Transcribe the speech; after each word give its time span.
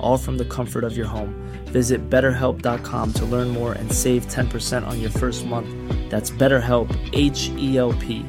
all 0.00 0.18
from 0.18 0.38
the 0.38 0.44
comfort 0.44 0.84
of 0.84 0.96
your 0.96 1.06
home. 1.06 1.34
Visit 1.66 2.10
betterhelp.com 2.10 3.12
to 3.12 3.24
learn 3.26 3.48
more 3.48 3.72
and 3.72 3.92
save 3.92 4.26
10% 4.26 4.86
on 4.86 5.00
your 5.00 5.10
first 5.10 5.46
month. 5.46 5.68
That's 6.10 6.30
BetterHelp, 6.30 6.90
H 7.12 7.50
E 7.58 7.78
L 7.78 7.92
P. 7.92 8.24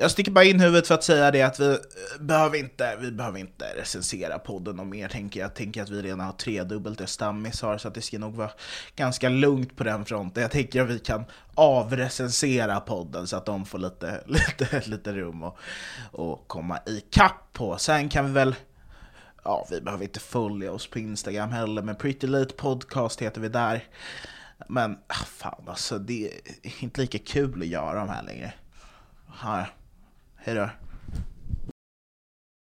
Jag 0.00 0.10
sticker 0.10 0.30
bara 0.30 0.44
in 0.44 0.60
huvudet 0.60 0.86
för 0.86 0.94
att 0.94 1.04
säga 1.04 1.30
det 1.30 1.42
att 1.42 1.60
vi 1.60 1.70
eh, 1.70 1.76
behöver 2.20 2.58
inte, 2.58 2.96
vi 3.00 3.12
behöver 3.12 3.38
inte 3.38 3.64
recensera 3.76 4.38
podden 4.38 4.80
och 4.80 4.86
mer 4.86 5.08
tänker 5.08 5.40
jag. 5.40 5.54
Tänker 5.54 5.82
att 5.82 5.90
vi 5.90 6.02
redan 6.02 6.20
har 6.20 6.32
tredubbelt 6.32 6.98
det 6.98 7.06
Stammis 7.06 7.62
har 7.62 7.78
så 7.78 7.88
att 7.88 7.94
det 7.94 8.00
ska 8.00 8.18
nog 8.18 8.34
vara 8.34 8.50
ganska 8.96 9.28
lugnt 9.28 9.76
på 9.76 9.84
den 9.84 10.04
fronten. 10.04 10.42
Jag 10.42 10.50
tänker 10.50 10.82
att 10.82 10.90
vi 10.90 10.98
kan 10.98 11.24
avrecensera 11.54 12.80
podden 12.80 13.26
så 13.26 13.36
att 13.36 13.46
de 13.46 13.66
får 13.66 13.78
lite, 13.78 14.20
lite, 14.26 14.82
lite 14.84 15.12
rum 15.12 15.42
och, 15.42 15.58
och 16.12 16.48
komma 16.48 16.78
i 16.86 17.00
kapp 17.10 17.52
på. 17.52 17.76
Sen 17.78 18.08
kan 18.08 18.26
vi 18.26 18.32
väl 18.32 18.54
Ja, 19.42 19.66
vi 19.70 19.80
behöver 19.80 20.04
inte 20.04 20.20
följa 20.20 20.72
oss 20.72 20.86
på 20.86 20.98
Instagram 20.98 21.50
heller, 21.50 21.82
men 21.82 21.96
Pretty 21.96 22.26
Late 22.26 22.54
Podcast 22.54 23.22
heter 23.22 23.40
vi 23.40 23.48
där. 23.48 23.84
Men 24.68 24.98
ah, 25.06 25.14
fan 25.14 25.64
alltså, 25.66 25.98
det 25.98 26.26
är 26.62 26.84
inte 26.84 27.00
lika 27.00 27.18
kul 27.18 27.62
att 27.62 27.68
göra 27.68 27.98
de 27.98 28.08
här 28.08 28.22
längre. 28.22 28.52
Här. 29.34 29.74
hej 30.36 30.54
då. 30.54 30.68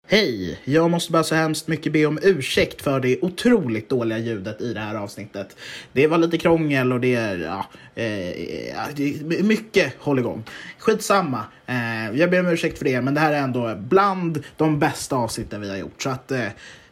Hej! 0.09 0.61
Jag 0.65 0.91
måste 0.91 1.12
bara 1.12 1.25
så 1.25 1.35
hemskt 1.35 1.69
mycket 1.69 1.93
be 1.93 2.07
om 2.07 2.19
ursäkt 2.23 2.83
för 2.83 3.00
det 3.00 3.19
otroligt 3.22 3.89
dåliga 3.89 4.19
ljudet 4.19 4.61
i 4.61 4.72
det 4.72 4.81
här 4.81 4.94
avsnittet. 4.94 5.56
Det 5.93 6.06
var 6.06 6.19
lite 6.19 6.39
krångel 6.39 6.93
och 6.93 7.00
det 7.00 7.15
är, 7.15 7.39
ja, 7.39 7.67
eh, 8.03 9.44
mycket 9.44 9.94
hålligång. 9.99 10.44
Skitsamma. 10.78 11.44
Eh, 11.67 12.19
jag 12.19 12.31
ber 12.31 12.41
om 12.41 12.47
ursäkt 12.47 12.78
för 12.78 12.84
det, 12.84 13.00
men 13.00 13.15
det 13.15 13.21
här 13.21 13.33
är 13.33 13.39
ändå 13.39 13.75
bland 13.78 14.44
de 14.56 14.78
bästa 14.78 15.17
avsnitten 15.17 15.61
vi 15.61 15.71
har 15.71 15.77
gjort. 15.77 16.03
Så 16.03 16.11
att 16.11 16.31
eh, 16.31 16.47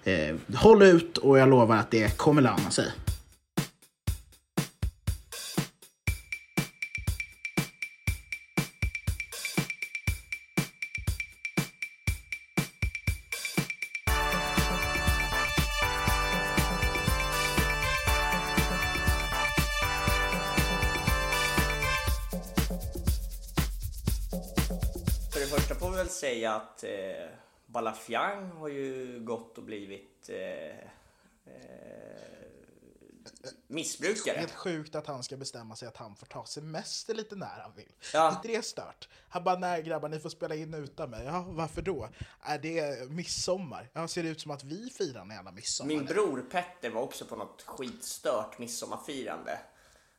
eh 0.04 0.34
håll 0.54 0.82
ut 0.82 1.18
och 1.18 1.38
jag 1.38 1.48
lovar 1.48 1.76
att 1.76 1.90
det 1.90 2.16
kommer 2.16 2.42
löna 2.42 2.70
sig. 2.70 2.86
Säga 26.24 26.54
att 26.54 26.84
eh, 26.84 26.90
Balafiang 27.66 28.50
har 28.50 28.68
ju 28.68 29.20
gått 29.20 29.58
och 29.58 29.64
blivit 29.64 30.28
eh, 30.28 30.78
eh, 31.46 32.24
missbrukare. 33.66 34.38
Helt 34.38 34.54
sjukt 34.54 34.94
att 34.94 35.06
han 35.06 35.22
ska 35.22 35.36
bestämma 35.36 35.76
sig 35.76 35.88
att 35.88 35.96
han 35.96 36.16
får 36.16 36.26
ta 36.26 36.44
semester 36.46 37.14
lite 37.14 37.36
när 37.36 37.60
han 37.60 37.72
vill. 37.76 37.92
Ja. 38.12 38.28
inte 38.28 38.48
det 38.48 38.64
stört? 38.64 39.08
Han 39.28 39.44
bara, 39.44 39.58
nej 39.58 39.82
grabbar 39.82 40.08
ni 40.08 40.18
får 40.18 40.28
spela 40.28 40.54
in 40.54 40.74
utan 40.74 41.10
mig. 41.10 41.24
Ja, 41.24 41.44
varför 41.48 41.82
då? 41.82 42.08
Är 42.42 42.58
det 42.58 43.10
midsommar? 43.10 43.90
Ja, 43.92 44.08
ser 44.08 44.22
det 44.22 44.28
ut 44.28 44.40
som 44.40 44.50
att 44.50 44.64
vi 44.64 44.90
firar 44.90 45.20
en 45.20 45.30
jävla 45.30 45.52
midsommar? 45.52 45.88
Min 45.88 46.04
bror 46.04 46.44
Petter 46.50 46.90
var 46.90 47.02
också 47.02 47.24
på 47.24 47.36
något 47.36 47.62
skitstört 47.62 48.58
midsommarfirande. 48.58 49.58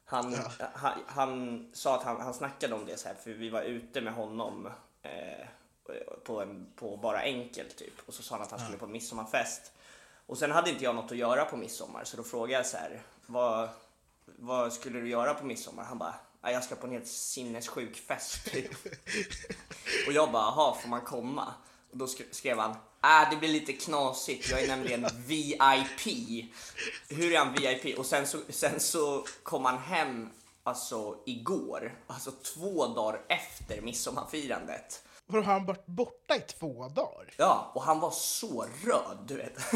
Han, 0.06 0.32
ja. 0.32 0.68
han, 0.74 0.94
han, 1.08 1.70
sa 1.74 1.96
att 1.96 2.04
han, 2.04 2.22
han 2.22 2.34
snackade 2.34 2.76
om 2.76 2.86
det 2.86 2.98
så 2.98 3.08
här, 3.08 3.16
för 3.16 3.32
vi 3.32 3.50
var 3.50 3.62
ute 3.62 4.02
med 4.02 4.14
honom 4.14 4.70
på, 6.24 6.42
en, 6.42 6.68
på 6.76 6.98
bara 6.98 7.24
enkel 7.24 7.70
typ. 7.72 7.94
Och 8.06 8.14
så 8.14 8.24
sa 8.24 8.36
han 8.36 8.44
att 8.44 8.52
han 8.52 8.60
skulle 8.60 8.78
på 8.78 8.86
en 8.86 8.92
midsommarfest. 8.92 9.72
Och 10.26 10.38
sen 10.38 10.52
hade 10.52 10.70
inte 10.70 10.84
jag 10.84 10.96
något 10.96 11.12
att 11.12 11.18
göra 11.18 11.46
på 11.46 11.58
midsommar 11.58 12.04
så 12.04 12.18
då 12.18 12.24
frågade 12.24 12.54
jag 12.54 12.66
så 12.66 12.78
här, 12.78 13.02
vad, 13.26 13.70
vad 14.26 14.74
skulle 14.74 15.00
du 15.00 15.10
göra 15.10 15.34
på 15.34 15.46
midsommar? 15.46 15.84
Han 15.84 15.98
bara, 15.98 16.16
jag 16.42 16.64
ska 16.64 16.76
på 16.76 16.88
en 16.88 16.94
helt 16.94 17.08
sinnessjuk 17.08 17.98
fest 17.98 18.52
typ. 18.52 18.72
och 20.08 20.14
jag 20.14 20.32
bara, 20.32 20.44
jaha, 20.44 20.76
får 20.76 20.90
man 20.90 21.02
komma? 21.02 21.54
Och 21.92 21.98
då 21.98 22.08
skrev 22.32 22.60
han, 22.60 22.72
äh, 23.04 23.30
det 23.32 23.38
blir 23.38 23.50
lite 23.50 23.74
knasigt, 23.74 24.50
jag 24.50 24.64
är 24.64 24.68
nämligen 24.68 25.08
VIP. 25.16 26.46
Hur 27.10 27.34
är 27.34 27.38
han 27.38 27.54
VIP? 27.54 28.00
Och 28.00 28.06
sen 28.06 28.28
så, 28.28 28.38
sen 28.50 28.80
så 28.80 29.26
kom 29.44 29.66
han 29.66 29.78
hem 29.78 30.30
alltså 30.66 31.18
igår, 31.26 31.96
alltså 32.08 32.32
två 32.32 32.88
dagar 32.88 33.22
efter 33.30 33.82
midsommarfirandet. 33.82 35.04
För 35.30 35.38
har 35.38 35.44
han 35.44 35.66
varit 35.66 35.86
borta 35.86 36.36
i 36.36 36.40
två 36.40 36.88
dagar? 36.88 37.34
Ja, 37.38 37.72
och 37.76 37.84
han 37.84 38.00
var 38.00 38.12
så 38.12 38.66
röd, 38.84 39.18
du 39.28 39.36
vet. 39.36 39.58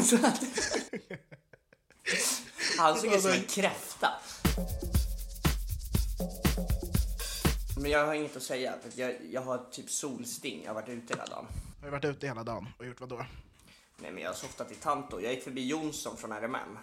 han 2.78 2.96
såg 2.96 3.12
ut 3.12 3.22
som 3.22 3.30
en 3.30 3.42
kräfta. 3.42 4.08
Men 7.76 7.90
jag 7.90 8.06
har 8.06 8.14
inget 8.14 8.36
att 8.36 8.42
säga. 8.42 8.74
Jag, 8.94 9.16
jag 9.30 9.42
har 9.42 9.58
typ 9.70 9.90
solsting. 9.90 10.62
Jag 10.62 10.70
har 10.70 10.74
varit 10.80 10.88
ute 10.88 11.14
hela 11.14 11.26
dagen. 11.26 11.46
Har 11.80 11.86
du 11.86 11.90
varit 11.90 12.04
ute 12.04 12.26
hela 12.26 12.44
dagen 12.44 12.68
och 12.78 12.86
gjort 12.86 13.00
vad 13.00 13.08
då? 13.08 13.26
Nej, 13.96 14.12
men 14.12 14.22
jag 14.22 14.30
har 14.30 14.34
softat 14.34 14.72
i 14.72 14.74
Tanto. 14.74 15.20
Jag 15.20 15.34
gick 15.34 15.44
förbi 15.44 15.66
Jonsson 15.68 16.16
från 16.16 16.32
RMM. 16.32 16.78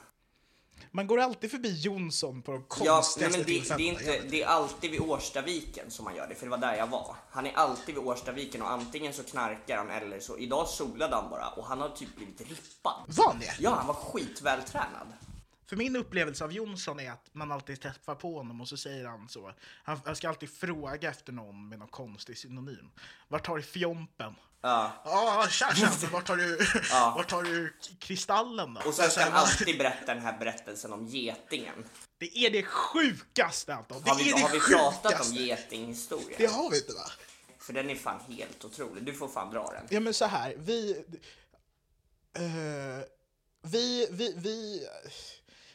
Man 0.92 1.08
går 1.08 1.20
alltid 1.20 1.52
förbi 1.52 1.80
Jonsson 1.80 2.42
på 2.42 2.52
de 2.52 2.64
konstigaste 2.64 3.24
ja, 3.24 3.30
men 3.30 3.40
det, 3.40 3.46
det, 3.78 3.84
är 3.84 3.90
inte, 3.90 4.22
det 4.30 4.44
är 4.44 4.48
alltid 4.48 4.92
vid 4.92 5.02
Årstaviken 5.02 5.92
som 5.92 6.06
man 6.06 6.16
gör 6.16 6.28
det, 6.28 6.36
för 6.36 6.46
det 6.46 6.50
var 6.50 6.58
där 6.58 6.76
jag 6.76 6.88
var. 6.88 7.16
Han 7.30 7.46
är 7.46 7.54
alltid 7.54 7.96
vid 7.96 8.04
Årstaviken 8.04 8.62
och 8.62 8.72
antingen 8.72 9.14
så 9.14 9.24
knarkar 9.24 9.78
han 9.78 9.90
eller 9.90 10.20
så, 10.20 10.38
idag 10.38 10.68
solade 10.68 11.16
han 11.16 11.30
bara 11.30 11.48
och 11.50 11.66
han 11.66 11.82
har 11.82 11.90
typ 11.90 12.16
blivit 12.16 12.42
rippad. 12.42 12.94
Var 13.08 13.28
han 13.28 13.40
det? 13.40 13.56
Ja, 13.60 13.70
han 13.70 13.88
var 13.88 13.94
skitvältränad. 13.94 15.08
För 15.70 15.76
min 15.76 15.96
upplevelse 15.96 16.44
av 16.44 16.54
Jonsson 16.54 17.00
är 17.00 17.12
att 17.12 17.30
man 17.32 17.52
alltid 17.52 17.82
träffar 17.82 18.16
på 18.16 18.38
honom 18.38 18.62
och 18.62 18.68
så 18.68 18.78
säger 18.78 19.06
han 19.06 19.30
så. 19.30 19.54
Han, 19.84 20.16
ska 20.16 20.30
alltid 20.30 20.50
fråga 20.50 21.10
efter 21.10 21.34
någon 21.34 21.70
med 21.70 21.80
någon 21.80 21.88
konstig 21.88 22.38
synonym. 22.38 22.92
Vart 23.28 23.48
har 23.48 23.58
du 23.58 23.64
fjompen? 23.64 24.36
Ja. 24.62 24.92
Ja, 25.06 25.48
tja 25.50 25.74
tja, 25.76 25.92
vart 26.12 26.28
har 26.28 26.38
du, 26.38 26.60
ja. 26.92 27.14
vart 27.18 27.32
har 27.32 27.44
du 27.44 27.74
kristallen 28.00 28.74
då? 28.74 28.90
Och 28.90 28.94
sen 28.94 29.12
ska 29.12 29.24
han 29.24 29.34
alltid 29.34 29.78
berätta 29.78 30.14
den 30.14 30.24
här 30.24 30.38
berättelsen 30.38 30.94
om 30.94 31.08
getingen. 31.08 31.86
Det 32.18 32.38
är 32.38 32.52
det 32.52 32.64
sjukaste 32.64 33.76
Anton! 33.76 34.02
Det 34.04 34.10
har 34.10 34.18
vi, 34.18 34.32
är 34.32 34.36
det 34.36 34.42
har 34.42 34.50
vi 34.50 34.60
pratat 34.60 35.28
om 35.28 35.36
getinghistorien? 35.36 36.36
Det 36.38 36.46
har 36.46 36.70
vi 36.70 36.78
inte 36.78 36.94
va? 36.94 37.12
För 37.60 37.74
den 37.74 37.90
är 37.90 37.96
fan 37.96 38.20
helt 38.28 38.66
otrolig. 38.66 39.04
Du 39.04 39.14
får 39.14 39.28
fan 39.28 39.54
dra 39.54 39.72
den. 39.72 39.88
Ja 39.90 40.00
men 40.00 40.14
så 40.14 40.26
här, 40.26 40.56
vi... 40.58 41.06
Uh, 42.40 43.04
vi, 43.62 44.08
vi, 44.12 44.34
vi 44.38 44.88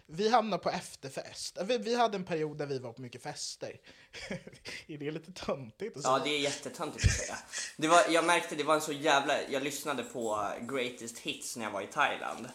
vi 0.06 0.28
hamnade 0.28 0.62
på 0.62 0.70
efterfest. 0.70 1.58
Vi, 1.64 1.78
vi 1.78 1.94
hade 1.94 2.16
en 2.16 2.24
period 2.24 2.58
där 2.58 2.66
vi 2.66 2.78
var 2.78 2.92
på 2.92 3.02
mycket 3.02 3.22
fester. 3.22 3.80
är 4.86 4.98
det 4.98 5.10
lite 5.10 5.32
töntigt 5.32 5.98
Ja, 6.02 6.20
det 6.24 6.30
är 6.30 6.40
jättetöntigt 6.40 7.04
att 7.04 7.12
säga. 7.12 7.38
Det 7.76 7.88
var, 7.88 8.02
jag 8.10 8.24
märkte 8.24 8.54
det 8.54 8.64
var 8.64 8.74
en 8.74 8.80
så 8.80 8.92
jävla... 8.92 9.42
Jag 9.48 9.62
lyssnade 9.62 10.02
på 10.02 10.48
Greatest 10.60 11.18
Hits 11.18 11.56
när 11.56 11.64
jag 11.64 11.70
var 11.72 11.82
i 11.82 11.86
Thailand. 11.86 12.48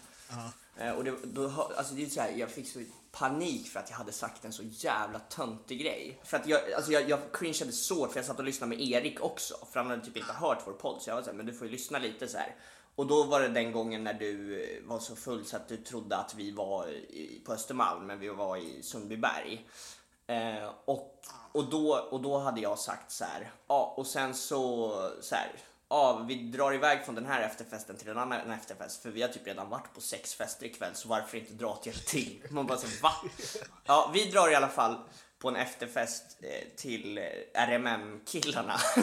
Eh, 0.77 0.91
och 0.91 1.03
det, 1.03 1.15
då, 1.23 1.71
alltså 1.77 1.94
det 1.94 2.05
är 2.05 2.09
så 2.09 2.21
här, 2.21 2.31
jag 2.31 2.51
fick 2.51 2.67
så 2.67 2.83
panik 3.11 3.67
för 3.67 3.79
att 3.79 3.89
jag 3.89 3.97
hade 3.97 4.11
sagt 4.11 4.45
en 4.45 4.53
så 4.53 4.63
jävla 4.63 5.19
töntig 5.19 5.81
grej. 5.81 6.21
För 6.23 6.38
att 6.38 6.47
jag, 6.47 6.73
alltså 6.73 6.91
jag, 6.91 7.09
jag 7.09 7.19
cringeade 7.33 7.71
så 7.71 8.07
för 8.07 8.19
jag 8.19 8.25
satt 8.25 8.39
och 8.39 8.45
lyssnade 8.45 8.75
med 8.75 8.88
Erik 8.88 9.21
också. 9.21 9.67
För 9.71 9.79
han 9.79 9.89
hade 9.89 10.05
typ 10.05 10.17
inte 10.17 10.33
hört 10.33 10.63
vår 10.65 10.73
podd. 10.73 11.01
Så 11.01 11.09
jag 11.09 11.15
var 11.15 11.23
såhär, 11.23 11.38
men 11.38 11.45
du 11.45 11.53
får 11.53 11.67
ju 11.67 11.73
lyssna 11.73 11.99
lite 11.99 12.27
så 12.27 12.38
här. 12.38 12.55
Och 12.97 13.07
då 13.07 13.23
var 13.23 13.41
det 13.41 13.47
den 13.47 13.71
gången 13.71 14.03
när 14.03 14.13
du 14.13 14.63
eh, 14.63 14.83
var 14.83 14.99
så 14.99 15.15
full 15.15 15.45
så 15.45 15.55
att 15.55 15.67
du 15.67 15.77
trodde 15.77 16.17
att 16.17 16.35
vi 16.35 16.51
var 16.51 16.88
i, 16.89 17.41
på 17.45 17.53
Östermalm, 17.53 18.07
men 18.07 18.19
vi 18.19 18.29
var 18.29 18.57
i 18.57 18.83
Sundbyberg. 18.83 19.65
Eh, 20.27 20.69
och, 20.85 21.19
och, 21.51 21.69
då, 21.69 22.07
och 22.11 22.21
då 22.21 22.38
hade 22.38 22.61
jag 22.61 22.79
sagt 22.79 23.11
så 23.11 23.25
här, 23.25 23.51
ja, 23.67 23.94
och 23.97 24.07
sen 24.07 24.33
så, 24.33 24.91
så 25.21 25.35
här, 25.35 25.51
ja, 25.89 26.25
vi 26.27 26.35
drar 26.35 26.73
iväg 26.73 27.05
från 27.05 27.15
den 27.15 27.25
här 27.25 27.41
efterfesten 27.41 27.97
till 27.97 28.09
en 28.09 28.17
annan 28.17 28.51
efterfest, 28.51 29.01
för 29.01 29.09
vi 29.09 29.21
har 29.21 29.29
typ 29.29 29.47
redan 29.47 29.69
varit 29.69 29.94
på 29.94 30.01
sex 30.01 30.33
fester 30.35 30.65
ikväll, 30.65 30.95
så 30.95 31.07
varför 31.07 31.38
inte 31.38 31.53
dra 31.53 31.75
till 31.75 31.94
en 31.94 31.99
till? 31.99 32.44
Man 32.49 32.67
bara 32.67 32.77
så, 32.77 32.88
va? 33.03 33.11
Ja, 33.85 34.11
vi 34.13 34.31
drar 34.31 34.51
i 34.51 34.55
alla 34.55 34.67
fall 34.67 34.95
på 35.47 35.51
en 35.51 35.61
efterfest 35.61 36.38
eh, 36.41 36.67
till 36.75 37.17
eh, 37.17 37.23
RMM-killarna. 37.53 38.79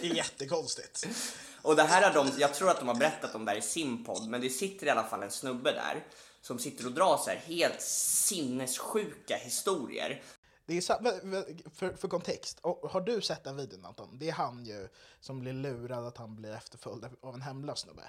Det 0.00 0.10
är 0.10 0.14
jättekonstigt. 0.14 1.06
Och 1.62 1.76
det 1.76 1.82
här 1.82 2.02
har 2.02 2.24
de, 2.24 2.32
jag 2.38 2.54
tror 2.54 2.70
att 2.70 2.78
de 2.78 2.88
har 2.88 2.94
berättat 2.94 3.34
om 3.34 3.44
det 3.44 3.50
här 3.50 3.58
i 3.58 3.62
sin 3.62 4.04
podd, 4.04 4.28
men 4.28 4.40
det 4.40 4.50
sitter 4.50 4.86
i 4.86 4.90
alla 4.90 5.04
fall 5.04 5.22
en 5.22 5.30
snubbe 5.30 5.72
där 5.72 6.04
som 6.40 6.58
sitter 6.58 6.86
och 6.86 6.92
drar 6.92 7.16
så 7.16 7.30
här 7.30 7.36
helt 7.36 7.80
sinnessjuka 7.80 9.36
historier. 9.36 10.22
Det 10.66 10.76
är 10.76 11.70
för, 11.70 11.96
för 11.96 12.08
kontext, 12.08 12.58
har 12.62 13.00
du 13.00 13.20
sett 13.20 13.44
den 13.44 13.56
videon 13.56 13.84
Anton? 13.84 14.18
Det 14.18 14.28
är 14.28 14.32
han 14.32 14.64
ju 14.64 14.88
som 15.20 15.40
blir 15.40 15.52
lurad 15.52 16.06
att 16.06 16.16
han 16.16 16.36
blir 16.36 16.54
efterföljd 16.54 17.04
av 17.22 17.34
en 17.34 17.42
hemlös 17.42 17.78
snubbe. 17.78 18.02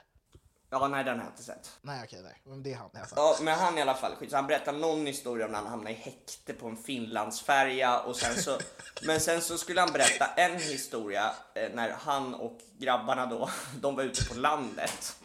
Ja, 0.80 0.88
nej 0.88 1.04
den 1.04 1.18
har 1.18 1.26
jag 1.26 1.32
inte 1.32 1.44
sett. 1.44 1.72
Nej 1.82 2.02
okej, 2.04 2.22
nej. 2.24 2.42
Men 2.44 2.64
det 2.64 2.74
är 2.74 2.78
han 2.78 2.90
i 2.94 2.98
alla 2.98 3.08
fall. 3.08 3.18
Ja, 3.18 3.38
men 3.42 3.60
han 3.60 3.78
i 3.78 3.82
alla 3.82 3.94
fall, 3.94 4.16
skit. 4.16 4.30
Så 4.30 4.36
han 4.36 4.48
berättar 4.48 4.74
någon 4.74 5.06
historia 5.06 5.46
om 5.46 5.52
när 5.52 5.60
han 5.60 5.68
hamnade 5.68 5.92
i 5.92 5.94
häkte 5.94 6.54
på 6.54 6.68
en 6.68 6.78
Finlandsfärja 6.78 8.00
och 8.00 8.16
sen 8.16 8.42
så, 8.42 8.60
men 9.02 9.20
sen 9.22 9.42
så 9.42 9.58
skulle 9.58 9.82
han 9.82 9.92
berätta 9.92 10.26
en 10.26 10.60
historia 10.60 11.36
eh, 11.54 11.70
när 11.74 11.90
han 11.90 12.34
och 12.34 12.58
grabbarna 12.78 13.26
då, 13.26 13.50
de 13.82 13.96
var 13.96 14.04
ute 14.04 14.26
på 14.26 14.36
landet. 14.36 15.16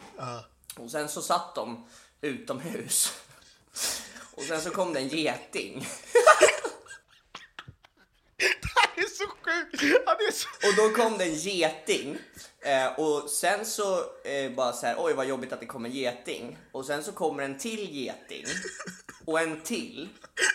Och 0.77 0.91
sen 0.91 1.09
så 1.09 1.21
satt 1.21 1.55
de 1.55 1.87
utomhus. 2.21 3.13
Och 4.35 4.43
sen 4.43 4.61
så 4.61 4.69
kom 4.69 4.93
det 4.93 4.99
en 4.99 5.07
geting. 5.07 5.87
Så 9.21 9.27
sjukt! 9.27 9.83
Är 9.83 10.31
så... 10.31 10.47
Och 10.67 10.75
då 10.75 11.03
kom 11.03 11.17
det 11.17 11.23
en 11.23 11.35
geting. 11.35 12.17
Eh, 12.61 12.99
och 12.99 13.29
sen 13.29 13.65
så 13.65 13.99
eh, 14.23 14.51
bara 14.51 14.73
så 14.73 14.85
här, 14.85 14.95
oj 14.99 15.13
vad 15.13 15.25
jobbigt 15.25 15.53
att 15.53 15.59
det 15.59 15.65
kom 15.65 15.85
en 15.85 15.91
geting. 15.91 16.57
Och 16.71 16.85
sen 16.85 17.03
så 17.03 17.11
kommer 17.11 17.43
en 17.43 17.57
till 17.57 17.95
geting. 17.95 18.45
Och 19.25 19.39
en 19.39 19.61
till. 19.61 20.09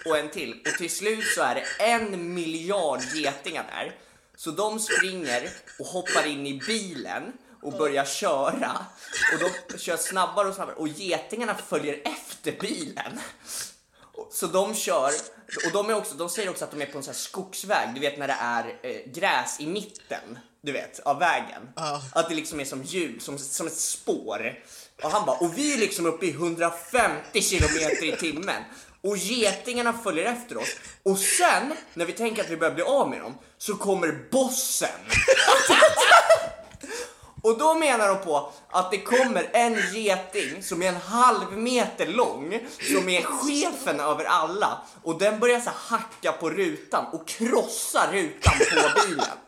Och 0.04 0.18
en 0.18 0.30
till. 0.30 0.60
Och 0.66 0.78
till 0.78 0.90
slut 0.90 1.24
så 1.34 1.42
är 1.42 1.54
det 1.54 1.84
en 1.84 2.34
miljard 2.34 3.00
getingar 3.14 3.64
där. 3.64 3.94
Så 4.36 4.50
de 4.50 4.80
springer 4.80 5.50
och 5.78 5.86
hoppar 5.86 6.26
in 6.26 6.46
i 6.46 6.60
bilen 6.66 7.32
och 7.62 7.72
börjar 7.72 8.04
köra. 8.04 8.86
Och 9.32 9.38
de 9.40 9.78
kör 9.78 9.96
snabbare 9.96 10.48
och 10.48 10.54
snabbare. 10.54 10.76
Och 10.76 10.88
getingarna 10.88 11.54
följer 11.54 12.02
efter 12.04 12.52
bilen. 12.60 13.20
Så 14.30 14.46
de 14.46 14.74
kör, 14.74 15.10
och 15.66 15.72
de, 15.72 15.90
är 15.90 15.94
också, 15.94 16.14
de 16.14 16.28
säger 16.28 16.50
också 16.50 16.64
att 16.64 16.70
de 16.70 16.82
är 16.82 16.86
på 16.86 16.98
en 16.98 17.04
sån 17.04 17.12
här 17.12 17.18
skogsväg, 17.18 17.94
du 17.94 18.00
vet 18.00 18.18
när 18.18 18.28
det 18.28 18.36
är 18.40 18.78
eh, 18.82 19.12
gräs 19.12 19.60
i 19.60 19.66
mitten, 19.66 20.38
du 20.62 20.72
vet, 20.72 21.00
av 21.00 21.18
vägen. 21.18 21.62
Att 22.12 22.28
det 22.28 22.34
liksom 22.34 22.60
är 22.60 22.64
som 22.64 22.82
hjul, 22.82 23.20
som, 23.20 23.38
som 23.38 23.66
ett 23.66 23.76
spår. 23.76 24.58
Och 25.02 25.10
han 25.10 25.26
bara, 25.26 25.36
och 25.36 25.58
vi 25.58 25.74
är 25.74 25.78
liksom 25.78 26.06
uppe 26.06 26.26
i 26.26 26.30
150 26.30 27.42
kilometer 27.42 28.04
i 28.04 28.16
timmen. 28.16 28.62
Och 29.00 29.16
getingarna 29.16 29.92
följer 29.92 30.24
efter 30.24 30.56
oss. 30.56 30.76
Och 31.02 31.18
sen, 31.18 31.72
när 31.94 32.04
vi 32.06 32.12
tänker 32.12 32.42
att 32.42 32.50
vi 32.50 32.56
börjar 32.56 32.74
bli 32.74 32.84
av 32.84 33.10
med 33.10 33.20
dem, 33.20 33.34
så 33.58 33.76
kommer 33.76 34.28
bossen. 34.30 34.88
Och 37.46 37.58
då 37.58 37.74
menar 37.74 38.08
de 38.08 38.18
på 38.18 38.52
att 38.68 38.90
det 38.90 39.00
kommer 39.00 39.50
en 39.52 39.94
geting 39.94 40.62
som 40.62 40.82
är 40.82 40.88
en 40.88 40.96
halv 40.96 41.58
meter 41.58 42.06
lång, 42.06 42.60
som 42.92 43.08
är 43.08 43.22
chefen 43.22 44.00
över 44.00 44.24
alla. 44.24 44.82
Och 45.02 45.18
den 45.18 45.40
börjar 45.40 45.60
så 45.60 45.70
hacka 45.70 46.32
på 46.32 46.50
rutan 46.50 47.06
och 47.12 47.28
krossa 47.28 48.12
rutan 48.12 48.52
på 48.58 49.00
bilen. 49.06 49.38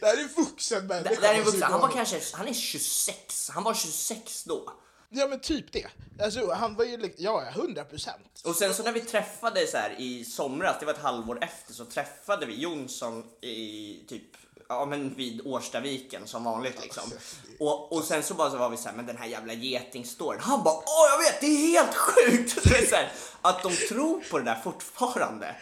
Det 0.00 0.06
här 0.06 0.16
är 0.16 0.36
vuxen 0.36 0.88
Det, 0.88 0.94
människa. 0.94 1.20
det 1.20 1.26
här 1.26 1.34
är 1.34 1.38
en 1.38 1.44
vuxen, 1.44 1.62
han 1.62 1.80
var 1.80 1.88
kanske, 1.88 2.20
han 2.32 2.48
är 2.48 2.52
26, 2.52 3.50
han 3.50 3.62
var 3.64 3.74
26 3.74 4.44
då. 4.44 4.72
Ja 5.08 5.26
men 5.26 5.40
typ 5.40 5.72
det. 5.72 5.86
Alltså 6.22 6.52
han 6.52 6.76
var 6.76 6.84
ju, 6.84 7.14
ja, 7.16 7.44
100 7.48 7.84
procent. 7.84 8.42
Och 8.44 8.56
sen 8.56 8.74
så 8.74 8.82
när 8.82 8.92
vi 8.92 9.00
träffade 9.00 9.66
så 9.66 9.76
här 9.76 9.94
i 9.98 10.24
somras, 10.24 10.76
det 10.80 10.86
var 10.86 10.92
ett 10.92 11.02
halvår 11.02 11.38
efter, 11.44 11.72
så 11.74 11.84
träffade 11.84 12.46
vi 12.46 12.60
Jonsson 12.62 13.24
i 13.40 14.04
typ 14.08 14.36
Ja 14.70 14.84
men 14.84 15.14
vid 15.14 15.46
Årstaviken 15.46 16.26
som 16.26 16.44
vanligt 16.44 16.82
liksom. 16.82 17.02
Och, 17.58 17.92
och 17.92 18.04
sen 18.04 18.22
så 18.22 18.34
bara 18.34 18.50
så 18.50 18.56
var 18.56 18.70
vi 18.70 18.76
så 18.76 18.88
här, 18.88 18.96
men 18.96 19.06
den 19.06 19.16
här 19.16 19.26
jävla 19.26 19.52
getingstoryn. 19.52 20.40
Han 20.40 20.64
bara, 20.64 20.74
åh 20.74 21.06
jag 21.10 21.18
vet, 21.18 21.40
det 21.40 21.46
är 21.46 21.68
helt 21.68 21.94
sjukt! 21.94 22.64
Det 22.64 22.78
är 22.78 22.86
så 22.86 22.94
här, 22.94 23.12
att 23.40 23.62
de 23.62 23.72
tror 23.88 24.30
på 24.30 24.38
det 24.38 24.44
där 24.44 24.60
fortfarande. 24.60 25.56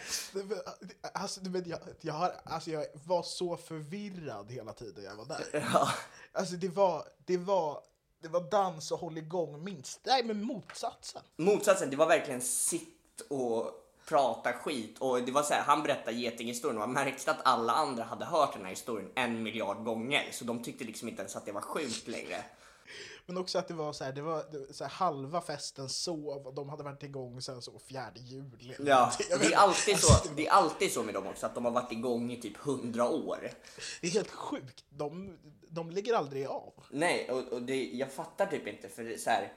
Alltså, 1.13 1.41
vet, 1.43 1.67
jag, 1.67 1.79
jag, 2.01 2.13
har, 2.13 2.35
alltså, 2.43 2.71
jag 2.71 2.85
var 3.05 3.23
så 3.23 3.57
förvirrad 3.57 4.51
hela 4.51 4.73
tiden 4.73 5.03
jag 5.03 5.15
var 5.15 5.25
där. 5.25 5.69
Ja. 5.73 5.89
Alltså 6.33 6.55
det 6.55 6.69
var, 6.69 7.03
det 7.25 7.37
var, 7.37 7.81
det 8.21 8.27
var 8.27 8.51
dans 8.51 8.91
och 8.91 8.99
håll 8.99 9.17
igång 9.17 9.63
minst. 9.63 9.99
Nej 10.03 10.23
men 10.23 10.43
motsatsen. 10.43 11.21
Motsatsen, 11.37 11.89
det 11.89 11.95
var 11.95 12.07
verkligen 12.07 12.41
sitt 12.41 13.21
och 13.29 13.71
prata 14.09 14.53
skit. 14.53 14.95
Och 14.99 15.21
det 15.21 15.31
var 15.31 15.43
så 15.43 15.53
här, 15.53 15.61
han 15.61 15.83
berättade 15.83 16.17
getinghistorien 16.17 16.81
och 16.81 16.89
man 16.89 17.05
märkte 17.05 17.31
att 17.31 17.39
alla 17.43 17.73
andra 17.73 18.03
hade 18.03 18.25
hört 18.25 18.53
den 18.53 18.63
här 18.63 18.69
historien 18.69 19.11
en 19.15 19.43
miljard 19.43 19.83
gånger. 19.83 20.27
Så 20.31 20.45
de 20.45 20.63
tyckte 20.63 20.83
liksom 20.83 21.07
inte 21.07 21.21
ens 21.21 21.35
att 21.35 21.45
det 21.45 21.51
var 21.51 21.61
sjukt 21.61 22.07
längre. 22.07 22.43
Men 23.25 23.37
också 23.37 23.59
att 23.59 23.67
det 23.67 23.73
var 23.73 23.93
så 23.93 24.03
här, 24.03 24.11
det 24.11 24.21
var, 24.21 24.43
det 24.51 24.59
var 24.59 24.73
så 24.73 24.83
här, 24.83 24.91
halva 24.91 25.41
festen 25.41 25.89
sov 25.89 26.47
och 26.47 26.53
de 26.53 26.69
hade 26.69 26.83
varit 26.83 27.03
igång 27.03 27.41
sen 27.41 27.61
så 27.61 27.79
fjärde 27.79 28.19
juli. 28.19 28.75
Ja, 28.79 29.11
det 29.39 29.53
är, 29.53 29.57
alltid 29.57 29.99
så, 29.99 30.27
det 30.35 30.47
är 30.47 30.51
alltid 30.51 30.91
så 30.91 31.03
med 31.03 31.13
dem 31.13 31.27
också, 31.27 31.45
att 31.45 31.55
de 31.55 31.65
har 31.65 31.71
varit 31.71 31.91
igång 31.91 32.31
i 32.31 32.41
typ 32.41 32.65
100 32.65 33.09
år. 33.09 33.51
Det 34.01 34.07
är 34.07 34.11
helt 34.11 34.31
sjukt. 34.31 34.83
De, 34.89 35.37
de 35.67 35.91
lägger 35.91 36.13
aldrig 36.13 36.47
av. 36.47 36.73
Nej, 36.89 37.31
och, 37.31 37.53
och 37.53 37.61
det, 37.61 37.89
jag 37.93 38.11
fattar 38.11 38.45
typ 38.45 38.67
inte 38.67 38.89
för 38.89 39.17
så 39.17 39.29
här. 39.29 39.53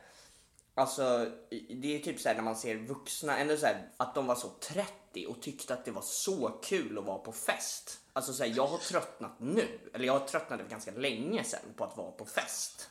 Alltså, 0.75 1.31
det 1.51 1.97
är 1.97 1.99
typ 1.99 2.21
så 2.21 2.29
här 2.29 2.37
när 2.37 2.43
man 2.43 2.57
ser 2.57 2.77
vuxna, 2.77 3.39
ändå 3.39 3.57
så 3.57 3.67
här, 3.67 3.91
att 3.97 4.15
de 4.15 4.27
var 4.27 4.35
så 4.35 4.49
30 4.49 5.27
och 5.27 5.43
tyckte 5.43 5.75
att 5.75 5.85
det 5.85 5.91
var 5.91 6.03
så 6.03 6.49
kul 6.49 6.99
att 6.99 7.05
vara 7.05 7.19
på 7.19 7.33
fest. 7.33 8.01
Alltså 8.13 8.33
så 8.33 8.45
här, 8.45 8.53
jag 8.57 8.67
har 8.67 8.79
tröttnat 8.79 9.41
nu, 9.41 9.91
eller 9.95 10.07
jag 10.07 10.13
har 10.19 10.27
tröttnat 10.27 10.61
för 10.61 10.69
ganska 10.69 10.91
länge 10.91 11.45
sedan 11.45 11.75
på 11.77 11.85
att 11.85 11.97
vara 11.97 12.11
på 12.11 12.25
fest. 12.25 12.91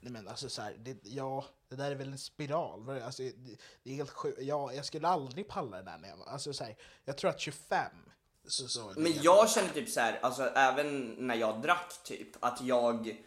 Nej 0.00 0.12
men 0.12 0.28
alltså 0.28 0.48
så 0.48 0.62
här, 0.62 0.76
det, 0.78 0.98
ja, 1.02 1.44
det 1.68 1.76
där 1.76 1.90
är 1.90 1.94
väl 1.94 2.12
en 2.12 2.18
spiral. 2.18 2.90
Alltså, 2.90 3.22
det, 3.22 3.58
det 3.82 3.90
är 3.90 3.94
helt 3.94 4.10
sjukt. 4.10 4.38
Ja, 4.40 4.72
jag 4.72 4.84
skulle 4.84 5.08
aldrig 5.08 5.48
palla 5.48 5.76
det 5.76 5.82
där 5.82 5.98
när 5.98 6.08
jag 6.08 6.16
var, 6.16 6.26
alltså 6.26 6.52
så 6.52 6.64
här, 6.64 6.76
jag 7.04 7.18
tror 7.18 7.30
att 7.30 7.40
25 7.40 7.92
så, 8.48 8.68
så 8.68 8.92
Men 8.96 9.12
jag 9.22 9.50
känner 9.50 9.68
typ 9.68 9.88
så 9.88 10.00
här, 10.00 10.18
alltså 10.22 10.42
även 10.42 11.14
när 11.18 11.34
jag 11.34 11.62
drack 11.62 11.92
typ, 12.04 12.28
att 12.44 12.60
jag, 12.60 13.24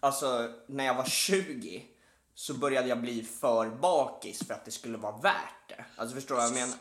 alltså 0.00 0.52
när 0.66 0.84
jag 0.84 0.94
var 0.94 1.04
20 1.04 1.86
så 2.34 2.54
började 2.54 2.88
jag 2.88 3.00
bli 3.00 3.22
för 3.22 3.70
bakis 3.70 4.46
för 4.46 4.54
att 4.54 4.64
det 4.64 4.70
skulle 4.70 4.98
vara 4.98 5.16
värt 5.16 5.68
det. 5.68 5.84
Alltså 5.96 6.14
förstår 6.14 6.34
du 6.34 6.40
vad 6.40 6.48
jag 6.50 6.54
menar? 6.54 6.76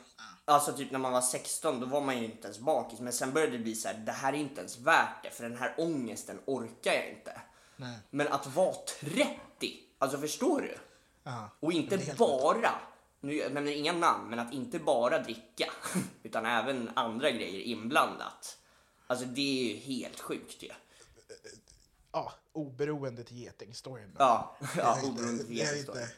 Alltså 0.45 0.73
typ 0.73 0.91
när 0.91 0.99
man 0.99 1.11
var 1.11 1.21
16 1.21 1.79
då 1.79 1.85
var 1.85 2.01
man 2.01 2.17
ju 2.17 2.25
inte 2.25 2.47
ens 2.47 2.59
bakis 2.59 2.99
men 2.99 3.13
sen 3.13 3.33
började 3.33 3.51
det 3.51 3.63
bli 3.63 3.75
så 3.75 3.87
här, 3.87 3.95
det 3.95 4.11
här 4.11 4.33
är 4.33 4.37
inte 4.37 4.59
ens 4.59 4.77
värt 4.77 5.23
det 5.23 5.29
för 5.29 5.43
den 5.43 5.57
här 5.57 5.75
ångesten 5.77 6.39
orkar 6.45 6.93
jag 6.93 7.09
inte. 7.09 7.41
Men 8.09 8.27
att 8.27 8.47
vara 8.47 8.75
30, 9.01 9.33
alltså 9.97 10.17
förstår 10.17 10.61
du? 10.61 10.77
Ja, 11.23 11.49
Och 11.59 11.71
inte 11.71 12.15
bara, 12.17 12.71
nu 13.19 13.33
jag 13.33 13.51
nämner 13.51 13.71
inga 13.71 13.93
namn, 13.93 14.29
men 14.29 14.39
att 14.39 14.53
inte 14.53 14.79
bara 14.79 15.19
dricka 15.19 15.71
utan 16.23 16.45
även 16.45 16.91
andra 16.95 17.31
grejer 17.31 17.61
inblandat. 17.61 18.57
Alltså 19.07 19.25
det 19.25 19.41
är 19.41 19.73
ju 19.73 19.79
helt 19.79 20.19
sjukt 20.19 20.63
ju. 20.63 20.69
Ja, 22.11 22.31
oberoende 22.53 23.23
till 23.23 23.37
getingstoryn. 23.37 24.15
Ja, 24.19 24.57
ja 24.77 25.01
oberoende 25.03 25.43
till 25.43 25.77
inte- 25.77 26.09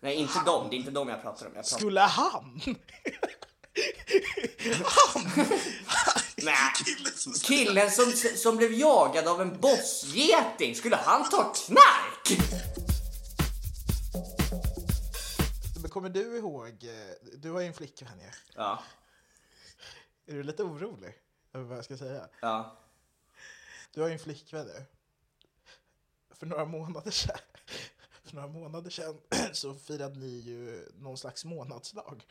Nej, 0.00 0.14
inte 0.14 0.40
dem. 0.46 0.66
Det 0.70 0.76
är 0.76 0.78
inte 0.78 0.90
dem 0.90 1.08
jag 1.08 1.22
pratar 1.22 1.46
om. 1.46 1.52
Jag 1.54 1.64
pratar... 1.64 1.78
Skulle 1.78 2.00
han? 2.00 2.60
Nej, 6.36 6.72
killen 7.42 7.90
som, 7.90 8.12
som 8.36 8.56
blev 8.56 8.72
jagad 8.72 9.28
av 9.28 9.42
en 9.42 9.60
bossgeting, 9.60 10.74
skulle 10.74 10.96
han 10.96 11.30
ta 11.30 11.52
knark? 11.54 12.38
Men 15.80 15.90
kommer 15.90 16.08
du 16.08 16.38
ihåg, 16.38 16.68
eh, 16.84 17.30
du 17.36 17.50
har 17.50 17.60
ju 17.60 17.66
en 17.66 17.74
flickvän 17.74 18.18
ju. 18.20 18.30
Ja. 18.54 18.82
Är 20.26 20.34
du 20.34 20.42
lite 20.42 20.62
orolig 20.62 21.14
över 21.52 21.64
vad 21.64 21.78
jag 21.78 21.84
ska 21.84 21.96
säga? 21.96 22.28
Ja. 22.40 22.76
Du 23.94 24.00
har 24.00 24.08
ju 24.08 24.12
en 24.12 24.18
flickvän 24.20 24.66
nu. 24.66 24.84
För 26.42 26.46
några 26.46 26.64
månader 26.64 27.10
sedan, 27.10 27.38
för 28.24 28.34
några 28.34 28.48
månader 28.48 28.90
sedan 28.90 29.18
så 29.52 29.74
firade 29.74 30.18
ni 30.18 30.26
ju 30.26 30.88
någon 30.98 31.18
slags 31.18 31.44
månadslag. 31.44 32.26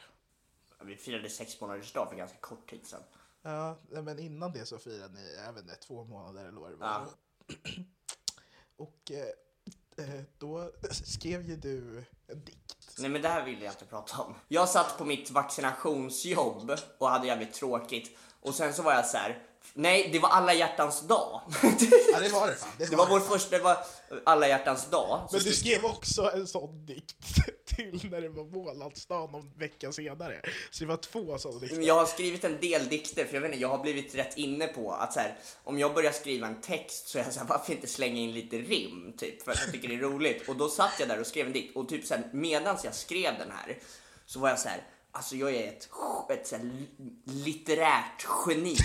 Vi 0.84 0.96
firade 0.96 1.30
sex 1.30 1.62
månaders 1.62 1.94
dag 1.94 2.10
för 2.10 2.15
ganska 2.15 2.38
kort 2.38 2.70
tid 2.70 2.86
sedan. 2.86 3.01
Ja, 3.41 3.77
men 3.89 4.20
innan 4.20 4.51
det 4.51 4.65
så 4.65 4.77
firade 4.77 5.13
ni 5.13 5.36
även 5.50 5.65
det, 5.65 5.75
två 5.75 6.03
månader 6.03 6.46
eller 6.46 6.62
vad 6.62 6.72
det 6.72 6.75
var. 6.75 6.88
Ja. 6.88 7.56
Och 8.75 9.12
eh, 9.12 10.06
eh, 10.06 10.22
då 10.38 10.72
skrev 10.91 11.50
ju 11.50 11.56
du 11.56 12.06
en 12.27 12.46
dikt. 12.46 12.96
Nej 13.00 13.10
men 13.10 13.22
det 13.22 13.30
här 13.30 13.46
vill 13.46 13.62
jag 13.62 13.74
inte 13.74 13.86
prata 13.86 14.22
om. 14.22 14.36
Jag 14.48 14.70
satt 14.70 14.98
på 14.98 15.06
mitt 15.06 15.32
vaccinationsjobb 15.32 16.72
och 16.98 17.10
hade 17.10 17.27
jävligt 17.27 17.53
tråkigt. 17.53 18.18
Och 18.39 18.56
sen 18.56 18.74
så 18.74 18.82
var 18.84 18.94
jag 18.94 19.06
så 19.06 19.18
här. 19.18 19.44
Nej, 19.74 20.10
det 20.12 20.20
var 20.20 20.30
alla 20.30 20.53
hjärtans 20.53 21.01
dag. 21.01 21.41
Ja, 22.13 22.20
det 22.20 22.30
var 22.30 22.48
det 22.48 22.56
fan. 22.56 22.70
Det 22.77 22.96
var 22.96 23.08
vår 23.08 23.20
första, 23.20 23.58
det 23.58 23.63
var 23.63 23.77
alla 24.24 24.48
hjärtans 24.48 24.89
dag. 24.89 25.30
Men 25.32 25.41
du 25.41 25.53
skrev 25.53 25.86
också 25.86 26.32
en 26.34 26.48
sån 26.48 26.86
dikt 26.86 27.15
till 27.75 28.10
när 28.12 28.22
det 28.22 28.30
var 28.30 28.44
månadsdag 28.44 29.32
någon 29.32 29.51
vecka 29.58 29.91
senare. 29.91 30.41
Så 30.72 30.84
det 30.84 30.88
var 30.88 30.98
två 30.98 31.38
sådana 31.38 31.60
dikter. 31.60 31.82
Jag 31.82 31.96
har 31.96 32.06
skrivit 32.06 32.44
en 32.44 32.60
del 32.60 32.88
dikter 32.88 33.25
för 33.25 33.34
jag 33.34 33.41
vet 33.41 33.51
inte, 33.51 33.62
jag 33.62 33.70
har 33.70 33.77
blivit 33.77 34.15
rätt 34.15 34.38
inne 34.38 34.68
på 34.68 34.91
att 34.91 35.13
så 35.13 35.20
här, 35.20 35.38
om 35.63 35.80
jag 35.80 35.94
börjar 35.94 36.12
skriva 36.12 36.48
en 36.48 36.62
text 36.62 37.08
så 37.08 37.18
är 37.18 37.24
jag 37.24 37.34
så 37.34 37.39
här, 37.39 37.48
varför 37.48 37.74
inte 37.74 37.88
slänga 37.88 38.20
in 38.20 38.32
lite 38.32 38.58
rim 38.58 39.13
typ 39.18 39.44
för 39.44 39.51
att 39.51 39.60
jag 39.60 39.72
tycker 39.72 39.88
det 39.88 39.96
är 39.96 40.00
roligt. 40.00 40.50
Och 40.50 40.56
då 40.56 40.70
satt 40.70 40.94
jag 41.00 41.10
där 41.10 41.20
och 41.20 41.27
skrev 41.27 41.46
en 41.46 41.53
dikt 41.53 41.75
och 41.75 41.89
typ 41.89 42.06
sen 42.06 42.24
medans 42.34 42.84
jag 42.84 42.96
skrev 42.96 43.38
den 43.38 43.51
här 43.51 43.77
så 44.25 44.39
var 44.39 44.50
jag 44.50 44.60
så 44.60 44.70
här, 44.70 44.84
alltså 45.12 45.36
jag 45.36 45.53
är 45.56 45.68
ett, 45.68 45.89
ett 46.30 46.48
så 46.48 46.56
här, 46.56 46.63
li- 46.63 47.13
litterärt 47.25 48.27
geni. 48.48 48.77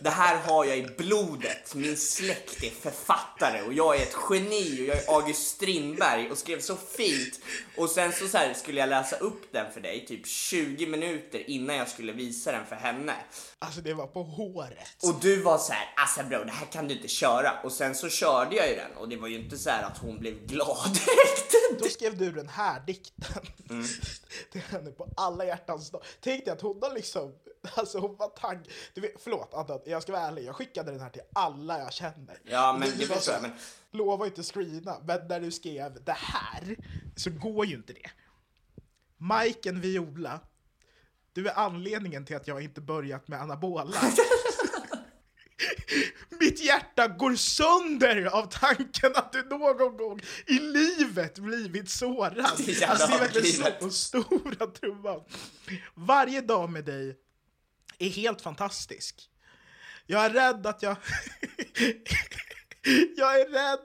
Det 0.00 0.10
här 0.10 0.36
har 0.36 0.64
jag 0.64 0.78
i 0.78 0.82
blodet. 0.98 1.74
Min 1.74 1.96
släkt 1.96 2.62
är 2.62 2.70
författare 2.70 3.62
och 3.62 3.72
jag 3.72 3.96
är 3.96 4.02
ett 4.02 4.16
geni 4.30 4.80
och 4.82 4.84
jag 4.86 4.96
är 4.96 5.14
August 5.14 5.48
Strindberg 5.48 6.30
och 6.30 6.38
skrev 6.38 6.60
så 6.60 6.76
fint. 6.76 7.40
Och 7.76 7.90
sen 7.90 8.12
så, 8.12 8.28
så 8.28 8.38
här, 8.38 8.54
skulle 8.54 8.80
jag 8.80 8.88
läsa 8.88 9.16
upp 9.16 9.52
den 9.52 9.72
för 9.72 9.80
dig 9.80 10.06
typ 10.06 10.26
20 10.26 10.86
minuter 10.86 11.50
innan 11.50 11.76
jag 11.76 11.88
skulle 11.88 12.12
visa 12.12 12.52
den 12.52 12.66
för 12.66 12.76
henne. 12.76 13.14
Alltså 13.58 13.80
det 13.80 13.94
var 13.94 14.06
på 14.06 14.22
håret. 14.22 14.96
Och 15.02 15.14
du 15.20 15.42
var 15.42 15.58
så 15.58 15.72
här, 15.72 15.92
alltså 15.96 16.22
bro, 16.22 16.44
det 16.44 16.50
här 16.52 16.66
kan 16.66 16.88
du 16.88 16.94
inte 16.94 17.08
köra. 17.08 17.60
Och 17.64 17.72
sen 17.72 17.94
så 17.94 18.08
körde 18.08 18.56
jag 18.56 18.68
ju 18.68 18.74
den 18.76 18.96
och 18.96 19.08
det 19.08 19.16
var 19.16 19.28
ju 19.28 19.38
inte 19.44 19.58
så 19.58 19.70
här 19.70 19.82
att 19.82 19.98
hon 19.98 20.18
blev 20.18 20.46
glad 20.46 20.92
direkt. 20.92 21.54
Då 21.82 21.88
skrev 21.88 22.18
du 22.18 22.32
den 22.32 22.48
här 22.48 22.80
dikten 22.86 23.42
Mm. 23.70 23.86
till 24.52 24.60
henne 24.60 24.90
på 24.90 25.08
alla 25.16 25.44
hjärtans 25.62 25.90
dag. 25.90 26.02
Tänk 26.20 26.44
dig 26.44 26.52
att 26.54 26.60
hon 26.60 26.78
har 26.82 26.94
liksom, 26.94 27.34
alltså 27.76 27.98
hon 27.98 28.16
var 28.16 28.28
tagg. 28.28 28.58
Du 28.94 29.00
vet, 29.00 29.12
förlåt 29.18 29.54
Anton, 29.54 29.80
jag 29.84 30.02
ska 30.02 30.12
vara 30.12 30.22
ärlig, 30.22 30.44
jag 30.44 30.56
skickade 30.56 30.90
den 30.90 31.00
här 31.00 31.10
till 31.10 31.22
alla 31.32 31.78
jag 31.78 31.92
känner. 31.92 32.38
Ja, 32.44 32.76
men 32.80 32.88
det 32.98 33.06
förstår 33.06 33.16
så 33.36 33.42
men- 33.42 33.50
Lova 33.90 34.26
inte 34.26 34.42
screena, 34.42 34.96
men 35.04 35.28
när 35.28 35.40
du 35.40 35.50
skrev 35.50 36.04
det 36.04 36.12
här 36.16 36.76
så 37.16 37.30
går 37.30 37.66
ju 37.66 37.74
inte 37.76 37.92
det. 37.92 38.10
Majken 39.16 39.80
Viola, 39.80 40.40
du 41.32 41.48
är 41.48 41.58
anledningen 41.58 42.24
till 42.24 42.36
att 42.36 42.46
jag 42.48 42.62
inte 42.62 42.80
börjat 42.80 43.28
med 43.28 43.40
anabola. 43.42 43.84
Mitt 46.40 46.64
hjärta 46.64 47.08
går 47.08 47.34
sönder 47.34 48.24
av 48.24 48.46
tanken 48.50 49.12
att 49.14 49.32
du 49.32 49.42
någon 49.42 49.96
gång 49.96 50.20
i 50.46 50.58
livet 50.58 51.38
blivit 51.38 51.90
sårad. 51.90 52.38
Alltså 52.38 52.62
det 52.62 52.82
är 52.82 53.18
verkligen 53.18 53.74
så 53.80 53.90
stora 53.90 54.66
trumman. 54.66 55.20
Varje 55.94 56.40
dag 56.40 56.70
med 56.70 56.84
dig 56.84 57.16
är 57.98 58.08
helt 58.08 58.40
fantastisk. 58.40 59.28
Jag 60.06 60.24
är 60.24 60.30
rädd 60.30 60.66
att 60.66 60.82
jag... 60.82 60.96
jag 63.16 63.40
är 63.40 63.48
rädd 63.48 63.80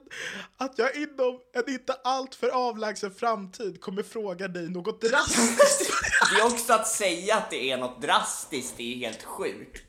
att 0.58 0.78
jag 0.78 0.96
inom 0.96 1.40
en 1.54 1.74
inte 1.74 1.94
alltför 1.94 2.50
avlägsen 2.50 3.14
framtid 3.14 3.82
kommer 3.82 4.04
fråga 4.04 4.48
dig 4.48 4.70
något 4.70 5.02
drastiskt. 5.02 5.92
Det 6.34 6.40
är 6.42 6.46
också 6.46 6.74
att 6.74 6.88
säga 6.88 7.36
att 7.36 7.50
det 7.50 7.72
är 7.72 7.78
något 7.78 8.02
drastiskt, 8.02 8.74
det 8.78 8.94
är 8.94 8.98
helt 8.98 9.24
sjukt. 9.24 9.84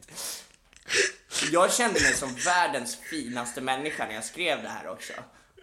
Jag 1.52 1.73
kände 1.73 2.00
mig 2.00 2.14
som 2.14 2.35
världens 2.35 2.97
finaste 2.97 3.61
människa 3.61 4.07
när 4.07 4.14
jag 4.14 4.25
skrev 4.25 4.62
det 4.62 4.68
här 4.68 4.88
också. 4.88 5.12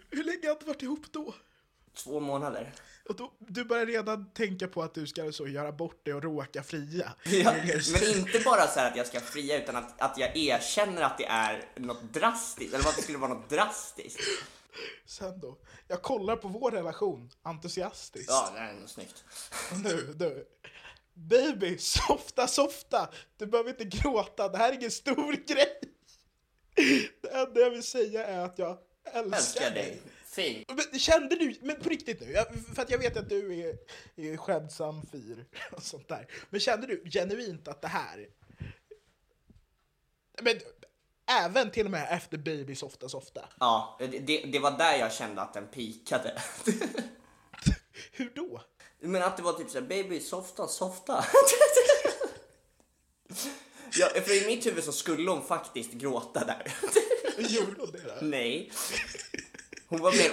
Hur 0.09 0.23
länge 0.23 0.47
har 0.47 0.57
du 0.59 0.65
varit 0.65 0.81
ihop 0.81 1.05
då? 1.11 1.33
Två 1.95 2.19
månader. 2.19 2.73
Och 3.09 3.15
då, 3.15 3.31
du 3.39 3.65
börjar 3.65 3.85
redan 3.85 4.29
tänka 4.33 4.67
på 4.67 4.83
att 4.83 4.93
du 4.93 5.07
ska 5.07 5.31
så 5.31 5.47
göra 5.47 5.71
bort 5.71 6.05
dig 6.05 6.13
och 6.13 6.23
råka 6.23 6.63
fria. 6.63 7.13
Ja, 7.23 7.53
men 7.93 8.17
inte 8.17 8.39
bara 8.39 8.67
så 8.67 8.79
att 8.79 8.95
jag 8.95 9.07
ska 9.07 9.19
fria 9.19 9.63
utan 9.63 9.75
att, 9.75 10.01
att 10.01 10.17
jag 10.17 10.37
erkänner 10.37 11.01
att 11.01 11.17
det 11.17 11.25
är 11.25 11.69
något 11.75 12.13
drastiskt, 12.13 12.73
eller 12.73 12.83
vad 12.83 12.95
det 12.95 13.01
skulle 13.01 13.17
vara 13.17 13.33
något 13.33 13.49
drastiskt. 13.49 14.19
Sen 15.05 15.39
då? 15.39 15.57
Jag 15.87 16.01
kollar 16.01 16.35
på 16.35 16.47
vår 16.47 16.71
relation 16.71 17.29
entusiastiskt. 17.43 18.29
Ja, 18.29 18.51
det 18.53 18.59
är 18.59 18.73
nog 18.73 18.89
snyggt. 18.89 19.23
Nu, 19.83 20.15
nu. 20.19 20.45
Baby, 21.15 21.77
softa, 21.79 22.47
softa! 22.47 23.09
Du 23.37 23.45
behöver 23.45 23.69
inte 23.69 23.85
gråta, 23.85 24.49
det 24.49 24.57
här 24.57 24.69
är 24.71 24.75
ingen 24.75 24.91
stor 24.91 25.33
grej. 25.47 25.79
Det 27.21 27.29
enda 27.29 27.59
jag 27.59 27.69
vill 27.69 27.83
säga 27.83 28.25
är 28.25 28.39
att 28.45 28.59
jag 28.59 28.77
älskar, 29.03 29.37
Älskar 29.37 29.71
dig. 29.71 30.01
Men 30.91 30.99
kände 30.99 31.35
du, 31.35 31.55
men 31.61 31.79
på 31.79 31.89
riktigt 31.89 32.21
nu, 32.21 32.31
jag, 32.31 32.45
för 32.75 32.81
att 32.81 32.89
jag 32.89 32.97
vet 32.97 33.17
att 33.17 33.29
du 33.29 33.59
är, 33.59 33.77
är 34.15 34.37
skämtsam 34.37 35.01
fyr 35.11 35.45
och 35.71 35.83
sånt 35.83 36.07
där. 36.07 36.27
Men 36.49 36.59
kände 36.59 36.87
du 36.87 37.09
genuint 37.09 37.67
att 37.67 37.81
det 37.81 37.87
här, 37.87 38.27
men 40.41 40.59
även 41.31 41.71
till 41.71 41.85
och 41.85 41.91
med 41.91 42.07
efter 42.11 42.37
Baby 42.37 42.75
softa 42.75 43.09
softa, 43.09 43.49
Ja, 43.59 43.97
det, 43.99 44.37
det 44.37 44.59
var 44.59 44.77
där 44.77 44.97
jag 44.97 45.13
kände 45.13 45.41
att 45.41 45.53
den 45.53 45.67
pikade. 45.67 46.41
hur 48.11 48.31
då? 48.35 48.61
Men 48.99 49.21
att 49.23 49.37
det 49.37 49.43
var 49.43 49.53
typ 49.53 49.69
såhär, 49.69 49.85
baby 49.87 50.19
softa, 50.19 50.67
softa. 50.67 51.25
ja, 53.97 54.07
för 54.23 54.43
i 54.43 54.47
mitt 54.47 54.65
huvud 54.65 54.83
så 54.83 54.91
skulle 54.91 55.31
hon 55.31 55.43
faktiskt 55.45 55.91
gråta 55.91 56.45
där. 56.45 56.73
Gjorde 57.37 57.75
hon 57.81 57.91
det 57.91 58.01
då? 58.01 58.25
Nej. 58.25 58.71
Hon 59.87 59.99
var 60.01 60.11
mer 60.11 60.31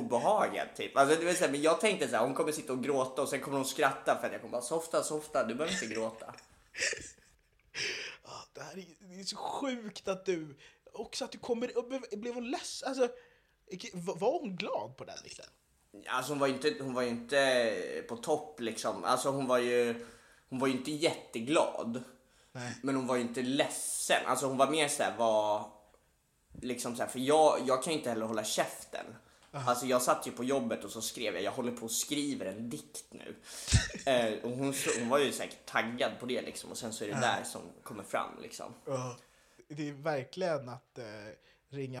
obehagad 0.00 0.68
typ. 0.76 0.96
Alltså, 0.96 1.16
det 1.16 1.24
vill 1.24 1.36
säga, 1.36 1.50
men 1.50 1.62
jag 1.62 1.80
tänkte 1.80 2.08
så 2.08 2.16
här, 2.16 2.24
hon 2.24 2.34
kommer 2.34 2.52
sitta 2.52 2.72
och 2.72 2.82
gråta 2.84 3.22
och 3.22 3.28
sen 3.28 3.40
kommer 3.40 3.56
hon 3.56 3.66
skratta 3.66 4.18
för 4.20 4.26
att 4.26 4.32
jag 4.32 4.40
kommer 4.40 4.52
bara 4.52 4.62
softa, 4.62 5.02
softa, 5.02 5.44
du 5.44 5.54
behöver 5.54 5.82
inte 5.82 5.94
gråta. 5.94 6.34
Ah, 8.22 8.42
Det 8.52 8.60
här 8.60 8.78
är, 8.78 8.84
det 9.14 9.20
är 9.20 9.24
så 9.24 9.36
sjukt 9.36 10.08
att 10.08 10.26
du, 10.26 10.56
också 10.92 11.24
att 11.24 11.32
du 11.32 11.38
kommer, 11.38 12.16
blev- 12.16 12.34
hon 12.34 12.50
ledsen? 12.50 12.88
Alltså, 12.88 13.08
var 13.92 14.40
hon 14.40 14.56
glad 14.56 14.96
på 14.96 15.04
den 15.04 15.16
dikten? 15.24 15.46
Alltså 16.06 16.32
hon 16.32 16.38
var 16.38 16.46
ju 16.46 16.54
inte, 16.54 16.74
hon 16.80 16.94
var 16.94 17.02
inte 17.02 18.04
på 18.08 18.16
topp 18.16 18.60
liksom. 18.60 19.04
Alltså 19.04 19.30
hon 19.30 19.46
var 19.46 19.58
ju, 19.58 20.06
hon 20.48 20.58
var 20.58 20.66
ju 20.66 20.72
inte 20.72 20.90
jätteglad. 20.90 22.02
Men 22.82 22.96
hon 22.96 23.06
var 23.06 23.16
ju 23.16 23.22
inte 23.22 23.42
ledsen. 23.42 24.26
Alltså 24.26 24.46
hon 24.46 24.56
var 24.56 24.70
mer 24.70 24.88
såhär, 24.88 25.16
var 25.16 25.70
liksom 26.60 26.96
såhär, 26.96 27.10
för 27.10 27.18
jag, 27.18 27.58
jag 27.66 27.82
kan 27.82 27.92
ju 27.92 27.98
inte 27.98 28.10
heller 28.10 28.26
hålla 28.26 28.44
käften. 28.44 29.06
Alltså 29.66 29.86
jag 29.86 30.02
satt 30.02 30.26
ju 30.26 30.30
på 30.30 30.44
jobbet 30.44 30.84
och 30.84 30.90
så 30.90 31.00
skrev 31.00 31.34
jag, 31.34 31.42
jag 31.42 31.52
håller 31.52 31.72
på 31.72 31.84
och 31.84 31.90
skriver 31.90 32.46
en 32.46 32.70
dikt 32.70 33.04
nu. 33.10 33.36
eh, 34.12 34.44
och 34.44 34.50
hon, 34.50 34.74
hon 34.98 35.08
var 35.08 35.18
ju 35.18 35.32
säkert 35.32 35.66
taggad 35.66 36.12
på 36.20 36.26
det 36.26 36.42
liksom 36.42 36.70
och 36.70 36.78
sen 36.78 36.92
så 36.92 37.04
är 37.04 37.08
det 37.08 37.20
där 37.20 37.44
som 37.44 37.62
kommer 37.82 38.02
fram 38.02 38.42
liksom. 38.42 38.74
Det 39.68 39.88
är 39.88 39.92
verkligen 39.92 40.68
att 40.68 40.98
eh, 40.98 41.04
ringa 41.68 42.00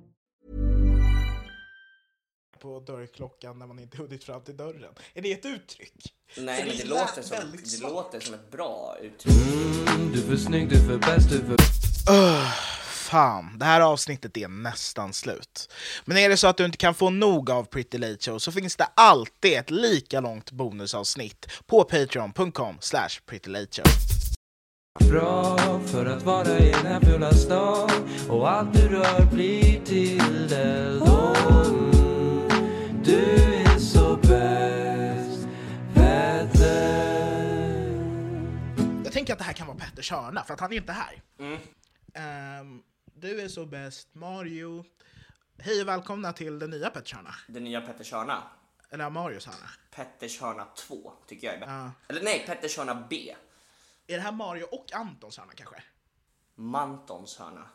På 2.61 2.79
dörrklockan 2.79 3.59
när 3.59 3.67
man 3.67 3.79
inte 3.79 3.97
hunnit 3.97 4.23
fram 4.23 4.41
till 4.41 4.57
dörren. 4.57 4.93
Är 5.13 5.21
det 5.21 5.31
ett 5.31 5.45
uttryck? 5.45 6.13
Nej, 6.37 6.59
För 6.61 6.67
men 6.67 6.77
det 6.77 6.85
låter, 6.85 7.21
som, 7.21 7.37
det 7.51 7.81
låter 7.81 8.19
som 8.19 8.33
ett 8.33 8.51
bra 8.51 8.97
uttryck. 9.01 9.33
Du 10.13 10.21
är 10.21 10.27
för 10.27 10.37
snygg, 10.37 10.69
du 10.69 10.75
är 10.75 10.87
för 10.87 10.97
bäst, 10.97 11.29
du 11.29 11.35
är 11.35 11.41
för... 11.41 11.57
Öh, 12.13 12.51
fan, 12.85 13.57
det 13.59 13.65
här 13.65 13.81
avsnittet 13.81 14.37
är 14.37 14.47
nästan 14.47 15.13
slut. 15.13 15.73
Men 16.05 16.17
är 16.17 16.29
det 16.29 16.37
så 16.37 16.47
att 16.47 16.57
du 16.57 16.65
inte 16.65 16.77
kan 16.77 16.93
få 16.93 17.09
nog 17.09 17.51
av 17.51 17.63
Pretty 17.63 17.97
Late 17.97 18.17
Show 18.19 18.39
så 18.39 18.51
finns 18.51 18.75
det 18.75 18.87
alltid 18.95 19.53
ett 19.53 19.71
lika 19.71 20.19
långt 20.19 20.51
bonusavsnitt 20.51 21.47
på 21.65 21.83
patreon.com 21.83 22.75
slash 22.79 23.09
prettylateshow. 23.25 23.85
Bra 24.99 25.57
för 25.85 26.05
att 26.05 26.23
vara 26.23 26.59
i 26.59 26.71
den 26.71 26.85
här 26.85 26.99
fula 27.01 27.33
stan 27.33 27.89
Och 28.29 28.51
allt 28.51 28.73
du 28.73 28.87
rör 28.89 29.25
blir 29.33 29.70
Petter 40.01 40.15
Körna, 40.15 40.43
för 40.43 40.53
att 40.53 40.59
han 40.59 40.73
är 40.73 40.77
inte 40.77 40.91
här. 40.91 41.21
Ehm, 42.13 42.83
du 43.05 43.41
är 43.41 43.47
så 43.47 43.65
bäst, 43.65 44.07
Mario. 44.13 44.85
Hej 45.59 45.81
och 45.81 45.87
välkomna 45.87 46.33
till 46.33 46.59
den 46.59 46.69
nya 46.69 46.89
Petter 46.89 47.05
Körna. 47.05 47.35
Den 47.47 47.63
nya 47.63 47.81
Petters 47.81 48.11
hörna. 48.11 48.43
Eller 48.89 49.09
Marios 49.09 49.45
hörna. 49.45 49.69
Petters 49.91 50.41
hörna 50.41 50.65
2 50.77 51.13
tycker 51.27 51.47
jag 51.47 51.55
är 51.55 51.59
bättre. 51.59 51.73
Ja. 51.73 51.91
Eller 52.07 52.23
nej, 52.23 52.43
Petters 52.47 52.77
hörna 52.77 53.07
B. 53.09 53.35
Är 54.07 54.15
det 54.15 54.21
här 54.21 54.31
Mario 54.31 54.63
och 54.63 54.93
Antons 54.93 55.37
hörna 55.37 55.51
kanske? 55.55 55.83
Mantons 56.55 57.37
hörna. 57.37 57.69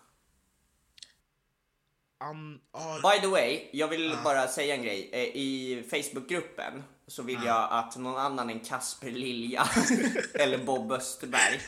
An, 2.18 2.60
ah, 2.70 2.94
By 2.94 3.20
the 3.20 3.26
way, 3.26 3.68
jag 3.72 3.88
vill 3.88 4.16
bara 4.24 4.48
säga 4.48 4.74
en 4.74 4.82
grej. 4.82 5.10
Eh, 5.12 5.22
I 5.22 5.84
Facebookgruppen 5.90 6.82
så 7.08 7.22
vill 7.22 7.42
jag 7.44 7.68
att 7.70 7.96
någon 7.96 8.16
annan 8.16 8.50
än 8.50 8.60
Kasper 8.60 9.10
Lilja 9.10 9.68
eller 10.34 10.58
Bob 10.58 10.92
Österberg. 10.92 11.60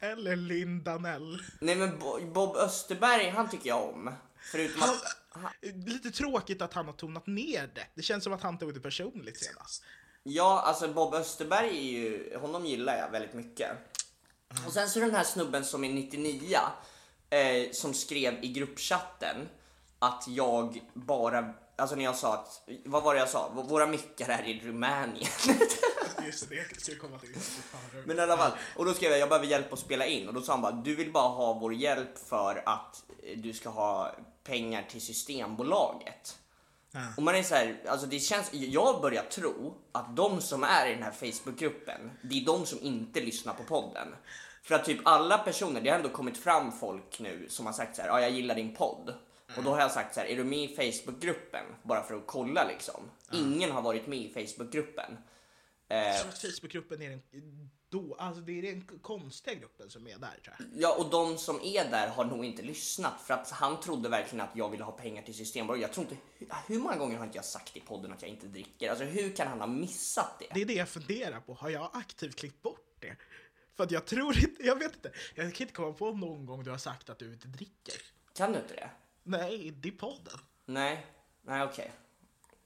eller 0.00 0.36
Linn 0.36 0.82
Danell. 0.84 1.42
Nej 1.60 1.76
men 1.76 1.98
Bo- 1.98 2.20
Bob 2.32 2.56
Österberg, 2.56 3.28
han 3.30 3.50
tycker 3.50 3.68
jag 3.68 3.88
om. 3.88 4.12
Förutom 4.52 4.82
att... 4.82 5.16
Lite 5.86 6.10
tråkigt 6.10 6.62
att 6.62 6.72
han 6.74 6.86
har 6.86 6.92
tonat 6.92 7.26
ner 7.26 7.70
det. 7.74 7.86
Det 7.94 8.02
känns 8.02 8.24
som 8.24 8.32
att 8.32 8.42
han 8.42 8.58
tog 8.58 8.74
det 8.74 8.80
personligt 8.80 9.44
senast. 9.44 9.84
Ja, 10.22 10.60
alltså 10.66 10.88
Bob 10.88 11.14
Österberg 11.14 11.68
är 11.68 11.82
ju, 11.82 12.36
honom 12.36 12.66
gillar 12.66 12.96
jag 12.98 13.10
väldigt 13.10 13.34
mycket. 13.34 13.70
Och 14.66 14.72
sen 14.72 14.88
så 14.88 15.00
den 15.00 15.14
här 15.14 15.24
snubben 15.24 15.64
som 15.64 15.84
är 15.84 15.92
99 15.92 16.58
eh, 17.30 17.70
som 17.72 17.94
skrev 17.94 18.44
i 18.44 18.48
gruppchatten 18.52 19.36
att 19.98 20.24
jag 20.28 20.82
bara, 20.94 21.54
alltså 21.76 21.96
när 21.96 22.04
jag 22.04 22.16
sa 22.16 22.34
att, 22.34 22.68
vad 22.84 23.02
var 23.02 23.14
det 23.14 23.20
jag 23.20 23.28
sa? 23.28 23.50
Våra 23.54 23.86
mickar 23.86 24.28
är 24.28 24.42
i 24.42 24.60
Rumänien. 24.64 25.30
Just 26.26 26.48
det, 26.48 26.54
jag 26.54 26.80
skulle 26.80 26.96
komma 26.96 27.18
till 27.18 27.32
det. 27.32 27.40
Men 28.06 28.18
i 28.18 28.20
alla 28.20 28.36
fall, 28.36 28.52
och 28.76 28.84
då 28.84 28.94
skrev 28.94 29.10
jag 29.10 29.20
jag 29.20 29.28
behöver 29.28 29.46
hjälp 29.46 29.72
att 29.72 29.78
spela 29.78 30.06
in 30.06 30.28
och 30.28 30.34
då 30.34 30.40
sa 30.40 30.52
han 30.52 30.62
bara 30.62 30.72
du 30.72 30.94
vill 30.94 31.12
bara 31.12 31.28
ha 31.28 31.52
vår 31.52 31.74
hjälp 31.74 32.18
för 32.18 32.62
att 32.66 33.04
eh, 33.22 33.38
du 33.38 33.52
ska 33.52 33.68
ha 33.68 34.12
pengar 34.44 34.86
till 34.90 35.00
Systembolaget. 35.00 36.38
Och 37.16 37.22
man 37.22 37.34
är 37.34 37.42
så 37.42 37.54
här, 37.54 37.82
alltså 37.88 38.06
det 38.06 38.20
känns, 38.20 38.48
jag 38.52 39.00
börjar 39.00 39.22
tro 39.22 39.74
att 39.92 40.16
de 40.16 40.40
som 40.40 40.64
är 40.64 40.86
i 40.86 40.94
den 40.94 41.02
här 41.02 41.12
Facebookgruppen, 41.12 42.10
det 42.22 42.40
är 42.40 42.44
de 42.44 42.66
som 42.66 42.78
inte 42.82 43.20
lyssnar 43.20 43.54
på 43.54 43.62
podden. 43.64 44.08
För 44.62 44.74
att 44.74 44.84
typ 44.84 45.00
alla 45.04 45.38
personer, 45.38 45.80
det 45.80 45.90
har 45.90 45.96
ändå 45.96 46.08
kommit 46.08 46.38
fram 46.38 46.72
folk 46.72 47.20
nu 47.20 47.46
som 47.48 47.66
har 47.66 47.72
sagt 47.72 47.96
så 47.96 48.02
här, 48.02 48.08
ja 48.08 48.20
jag 48.20 48.30
gillar 48.30 48.54
din 48.54 48.74
podd. 48.74 49.14
Och 49.56 49.62
då 49.62 49.70
har 49.70 49.80
jag 49.80 49.90
sagt 49.90 50.14
så 50.14 50.20
här, 50.20 50.26
är 50.26 50.36
du 50.36 50.44
med 50.44 50.58
i 50.58 50.68
Facebookgruppen? 50.92 51.64
Bara 51.82 52.02
för 52.02 52.14
att 52.14 52.26
kolla 52.26 52.64
liksom. 52.64 53.10
Ingen 53.32 53.70
har 53.70 53.82
varit 53.82 54.06
med 54.06 54.18
i 54.18 54.28
Facebookgruppen. 54.28 55.16
Jag 55.88 56.20
tror 56.20 56.28
att 56.28 56.38
Facebookgruppen 56.38 57.02
är 57.02 57.10
den, 57.10 57.22
då, 57.88 58.16
alltså 58.18 58.40
det 58.40 58.58
är 58.58 58.62
den 58.62 58.82
konstiga 59.02 59.54
gruppen 59.54 59.90
som 59.90 60.06
är 60.06 60.18
där 60.18 60.40
tror 60.44 60.56
jag. 60.58 60.66
Ja, 60.74 60.96
och 60.98 61.10
de 61.10 61.38
som 61.38 61.60
är 61.62 61.90
där 61.90 62.08
har 62.08 62.24
nog 62.24 62.44
inte 62.44 62.62
lyssnat 62.62 63.20
för 63.20 63.34
att 63.34 63.50
han 63.50 63.80
trodde 63.80 64.08
verkligen 64.08 64.44
att 64.44 64.56
jag 64.56 64.70
ville 64.70 64.84
ha 64.84 64.92
pengar 64.92 65.22
till 65.22 65.34
Systembolaget. 65.34 65.82
Jag 65.82 65.92
tror 65.92 66.04
inte, 66.04 66.16
hur, 66.38 66.48
hur 66.66 66.78
många 66.78 66.96
gånger 66.96 67.18
har 67.18 67.24
inte 67.24 67.38
jag 67.38 67.44
sagt 67.44 67.76
i 67.76 67.80
podden 67.80 68.12
att 68.12 68.22
jag 68.22 68.30
inte 68.30 68.46
dricker? 68.46 68.90
Alltså 68.90 69.04
hur 69.04 69.36
kan 69.36 69.48
han 69.48 69.60
ha 69.60 69.66
missat 69.66 70.38
det? 70.38 70.46
Det 70.54 70.60
är 70.60 70.64
det 70.64 70.74
jag 70.74 70.88
funderar 70.88 71.40
på. 71.40 71.54
Har 71.54 71.70
jag 71.70 71.90
aktivt 71.92 72.36
klippt 72.36 72.62
bort 72.62 72.96
det? 73.00 73.16
För 73.76 73.84
att 73.84 73.90
jag 73.90 74.06
tror 74.06 74.38
inte, 74.38 74.66
jag 74.66 74.78
vet 74.78 74.94
inte. 74.94 75.12
Jag 75.34 75.54
kan 75.54 75.64
inte 75.64 75.74
komma 75.74 75.92
på 75.92 76.12
någon 76.12 76.46
gång 76.46 76.64
du 76.64 76.70
har 76.70 76.78
sagt 76.78 77.10
att 77.10 77.18
du 77.18 77.32
inte 77.32 77.48
dricker. 77.48 77.94
Kan 78.34 78.52
du 78.52 78.58
inte 78.58 78.74
det? 78.74 78.90
Nej, 79.26 79.70
det 79.70 79.88
är 79.88 79.92
podden. 79.92 80.38
Nej, 80.66 81.06
nej 81.42 81.62
okej. 81.62 81.92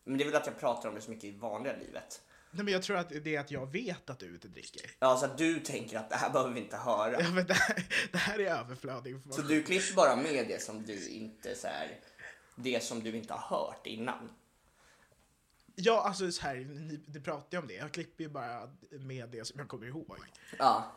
Men 0.05 0.19
det 0.19 0.25
är 0.25 0.27
väl 0.27 0.37
att 0.37 0.47
jag 0.47 0.61
pratar 0.61 0.89
om 0.89 0.95
det 0.95 1.01
så 1.01 1.11
mycket 1.11 1.25
i 1.25 1.31
vanliga 1.39 1.77
livet. 1.77 2.23
Nej, 2.51 2.65
men 2.65 2.73
jag 2.73 2.83
tror 2.83 2.97
att 2.97 3.09
det 3.09 3.37
är 3.37 3.41
att 3.41 3.51
jag 3.51 3.73
vet 3.73 4.11
att 4.11 4.19
du 4.19 4.35
inte 4.35 4.49
dricker. 4.49 4.91
Ja, 4.99 5.17
så 5.17 5.25
att 5.25 5.39
du 5.39 5.61
tänker 5.61 5.99
att 5.99 6.11
det 6.11 6.17
här 6.17 6.31
behöver 6.31 6.53
vi 6.53 6.61
inte 6.61 6.77
höra. 6.77 7.21
Ja, 7.21 7.31
men 7.31 7.47
det, 7.47 7.55
här, 7.55 7.85
det 8.13 8.19
här 8.19 8.39
är 8.39 8.51
överflödig 8.51 9.13
Så 9.13 9.17
information. 9.17 9.47
du 9.49 9.63
klipper 9.63 9.95
bara 9.95 10.17
med 10.17 10.49
det 10.49 10.63
som 10.63 10.83
du 10.83 11.09
inte 11.09 11.55
så 11.55 11.67
här, 11.67 12.01
det 12.57 12.85
som 12.85 13.01
du 13.03 13.17
inte 13.17 13.35
har 13.35 13.59
hört 13.59 13.87
innan. 13.87 14.31
Ja, 15.75 16.03
alltså 16.03 16.33
så 16.33 16.43
här, 16.43 16.55
ni, 16.57 17.01
ni 17.07 17.21
pratar 17.21 17.47
ju 17.51 17.59
om 17.63 17.69
det. 17.69 17.75
Jag 17.75 17.93
klipper 17.93 18.25
ju 18.25 18.31
bara 18.31 18.71
med 18.91 19.29
det 19.29 19.45
som 19.45 19.59
jag 19.61 19.69
kommer 19.69 19.87
ihåg. 19.87 20.17
Ja. 20.59 20.93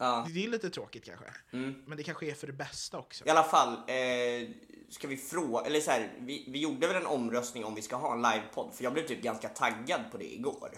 Ja. 0.00 0.26
Det 0.34 0.44
är 0.44 0.48
lite 0.48 0.70
tråkigt 0.70 1.04
kanske. 1.04 1.26
Men 1.50 1.96
det 1.96 2.02
kanske 2.02 2.30
är 2.30 2.34
för 2.34 2.46
det 2.46 2.52
bästa 2.52 2.98
också. 2.98 3.26
I 3.26 3.30
alla 3.30 3.42
fall, 3.42 3.68
eh, 3.74 4.48
ska 4.88 5.08
vi 5.08 5.16
fråga, 5.16 5.66
eller 5.66 5.80
så 5.80 5.90
här, 5.90 6.12
vi, 6.18 6.44
vi 6.48 6.58
gjorde 6.58 6.86
väl 6.86 6.96
en 6.96 7.06
omröstning 7.06 7.64
om 7.64 7.74
vi 7.74 7.82
ska 7.82 7.96
ha 7.96 8.12
en 8.14 8.22
livepodd, 8.22 8.74
för 8.74 8.84
jag 8.84 8.92
blev 8.92 9.06
typ 9.06 9.22
ganska 9.22 9.48
taggad 9.48 10.00
på 10.10 10.18
det 10.18 10.34
igår. 10.34 10.70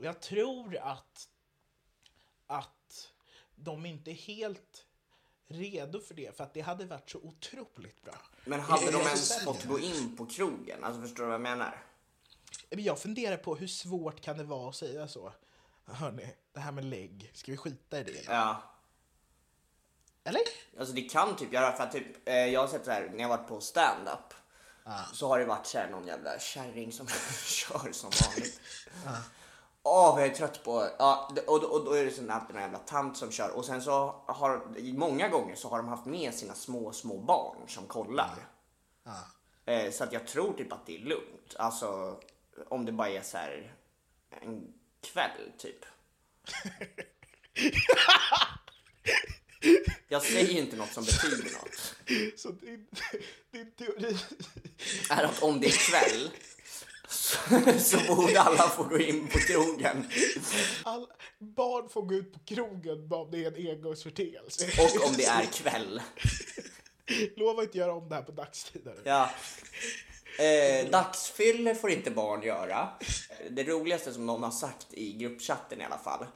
Jag 0.00 0.20
tror 0.20 0.76
att, 0.76 1.28
att 2.46 3.10
de 3.54 3.86
inte 3.86 4.10
är 4.10 4.14
helt 4.14 4.84
redo 5.48 6.00
för 6.00 6.14
det, 6.14 6.36
för 6.36 6.44
att 6.44 6.54
det 6.54 6.60
hade 6.60 6.84
varit 6.84 7.10
så 7.10 7.18
otroligt 7.18 8.02
bra. 8.02 8.14
Men 8.44 8.60
hade 8.60 8.90
de 8.90 8.96
ens 8.98 9.44
fått 9.44 9.64
gå 9.64 9.78
in 9.78 10.16
på 10.16 10.26
krogen? 10.26 10.84
Alltså 10.84 11.00
förstår 11.00 11.22
du 11.22 11.26
vad 11.26 11.34
jag 11.34 11.40
menar? 11.40 11.84
Men 12.70 12.84
Jag 12.84 12.98
funderar 12.98 13.36
på 13.36 13.56
hur 13.56 13.66
svårt 13.66 14.20
kan 14.20 14.38
det 14.38 14.44
vara 14.44 14.68
att 14.68 14.76
säga 14.76 15.08
så? 15.08 15.32
Hörni, 15.86 16.34
det 16.52 16.60
här 16.60 16.72
med 16.72 16.84
lägg, 16.84 17.30
ska 17.34 17.52
vi 17.52 17.56
skita 17.56 18.00
i 18.00 18.02
det? 18.02 18.24
Ja. 18.26 18.62
Eller? 20.24 20.42
Alltså 20.78 20.94
det 20.94 21.02
kan 21.02 21.36
typ 21.36 21.52
göra, 21.52 21.72
för 21.72 21.84
att 21.84 21.92
typ, 21.92 22.28
eh, 22.28 22.34
jag 22.34 22.60
har 22.60 22.68
sett 22.68 22.84
så 22.84 22.90
här 22.90 23.10
när 23.14 23.20
jag 23.20 23.28
varit 23.28 23.48
på 23.48 23.60
stand-up 23.60 24.34
så 25.12 25.28
har 25.28 25.38
det 25.38 25.44
varit 25.44 25.66
så 25.66 25.78
här 25.78 25.90
någon 25.90 26.06
jävla 26.06 26.38
kärring 26.38 26.92
som 26.92 27.06
kör 27.46 27.92
som 27.92 28.10
vanligt. 28.28 28.60
Åh, 29.82 30.12
vad 30.14 30.22
jag 30.22 30.28
är 30.30 30.34
trött 30.34 30.64
på... 30.64 30.88
Ja, 30.98 31.30
d- 31.34 31.42
och, 31.46 31.62
och 31.64 31.84
då 31.84 31.92
är 31.92 32.04
det 32.04 32.10
sån 32.10 32.30
alltid 32.30 32.54
någon 32.54 32.62
jävla 32.62 32.78
tant 32.78 33.16
som 33.16 33.30
kör. 33.30 33.50
Och 33.56 33.64
sen 33.64 33.82
så 33.82 34.22
har, 34.26 34.92
många 34.92 35.28
gånger 35.28 35.54
så 35.56 35.68
har 35.68 35.76
de 35.76 35.88
haft 35.88 36.06
med 36.06 36.34
sina 36.34 36.54
små, 36.54 36.92
små 36.92 37.18
barn 37.18 37.68
som 37.68 37.86
kollar. 37.86 38.48
Eh, 39.64 39.90
så 39.92 40.04
att 40.04 40.12
jag 40.12 40.26
tror 40.26 40.52
typ 40.52 40.72
att 40.72 40.86
det 40.86 40.96
är 40.96 41.00
lugnt. 41.00 41.56
Alltså, 41.58 42.20
om 42.68 42.84
det 42.84 42.92
bara 42.92 43.08
är 43.08 43.22
så 43.22 43.36
här 43.36 43.74
en 44.30 44.74
kväll 45.04 45.52
typ. 45.58 45.84
Jag 50.08 50.22
säger 50.22 50.50
inte 50.50 50.76
något 50.76 50.92
som 50.92 51.04
betyder 51.04 51.52
något. 51.52 51.94
Så 52.40 52.50
din, 52.50 52.86
din 53.50 53.70
teori... 53.70 54.16
Är 55.10 55.24
att 55.24 55.42
om 55.42 55.60
det 55.60 55.66
är 55.66 55.90
kväll 55.90 56.30
så, 57.08 57.36
så 57.78 58.14
borde 58.16 58.40
alla 58.40 58.68
få 58.68 58.82
gå 58.82 58.98
in 58.98 59.28
på 59.28 59.38
krogen. 59.38 60.06
All, 60.82 61.06
barn 61.38 61.88
får 61.88 62.02
gå 62.02 62.14
ut 62.14 62.32
på 62.32 62.38
krogen 62.38 63.08
bara 63.08 63.20
om 63.20 63.30
det 63.30 63.44
är 63.44 63.58
en 63.58 63.76
engångsförteelse. 63.76 64.66
Och 64.82 65.08
om 65.08 65.14
det 65.16 65.24
är 65.24 65.44
kväll. 65.44 66.02
Lova 67.36 67.62
inte 67.62 67.78
göra 67.78 67.94
om 67.94 68.08
det 68.08 68.14
här 68.14 68.22
på 68.22 68.32
dagstider. 68.32 68.96
Ja. 69.04 69.30
Eh, 70.38 70.90
dagsfyller 70.90 71.74
får 71.74 71.90
inte 71.90 72.10
barn 72.10 72.42
göra. 72.42 72.88
Det 73.50 73.64
roligaste 73.64 74.12
som 74.12 74.26
någon 74.26 74.42
har 74.42 74.50
sagt 74.50 74.86
i 74.90 75.12
gruppchatten 75.12 75.80
i 75.80 75.84
alla 75.84 75.98
fall. 75.98 76.26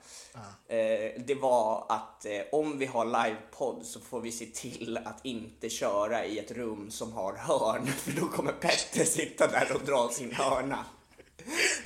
Eh, 0.69 1.23
det 1.27 1.35
var 1.41 1.87
att 1.89 2.25
eh, 2.25 2.43
om 2.53 2.79
vi 2.79 2.87
har 2.87 3.05
livepodd 3.05 3.87
så 3.87 4.01
får 4.01 4.21
vi 4.21 4.33
se 4.33 4.47
till 4.47 4.97
att 5.05 5.21
inte 5.23 5.71
köra 5.71 6.25
i 6.25 6.39
ett 6.39 6.51
rum 6.51 6.91
som 6.91 7.13
har 7.13 7.37
hörn. 7.37 7.87
För 7.97 8.13
då 8.13 8.29
kommer 8.29 8.53
Petter 8.53 9.05
sitta 9.05 9.47
där 9.47 9.73
och 9.75 9.85
dra 9.85 10.09
sin 10.09 10.33
hörna. 10.33 10.85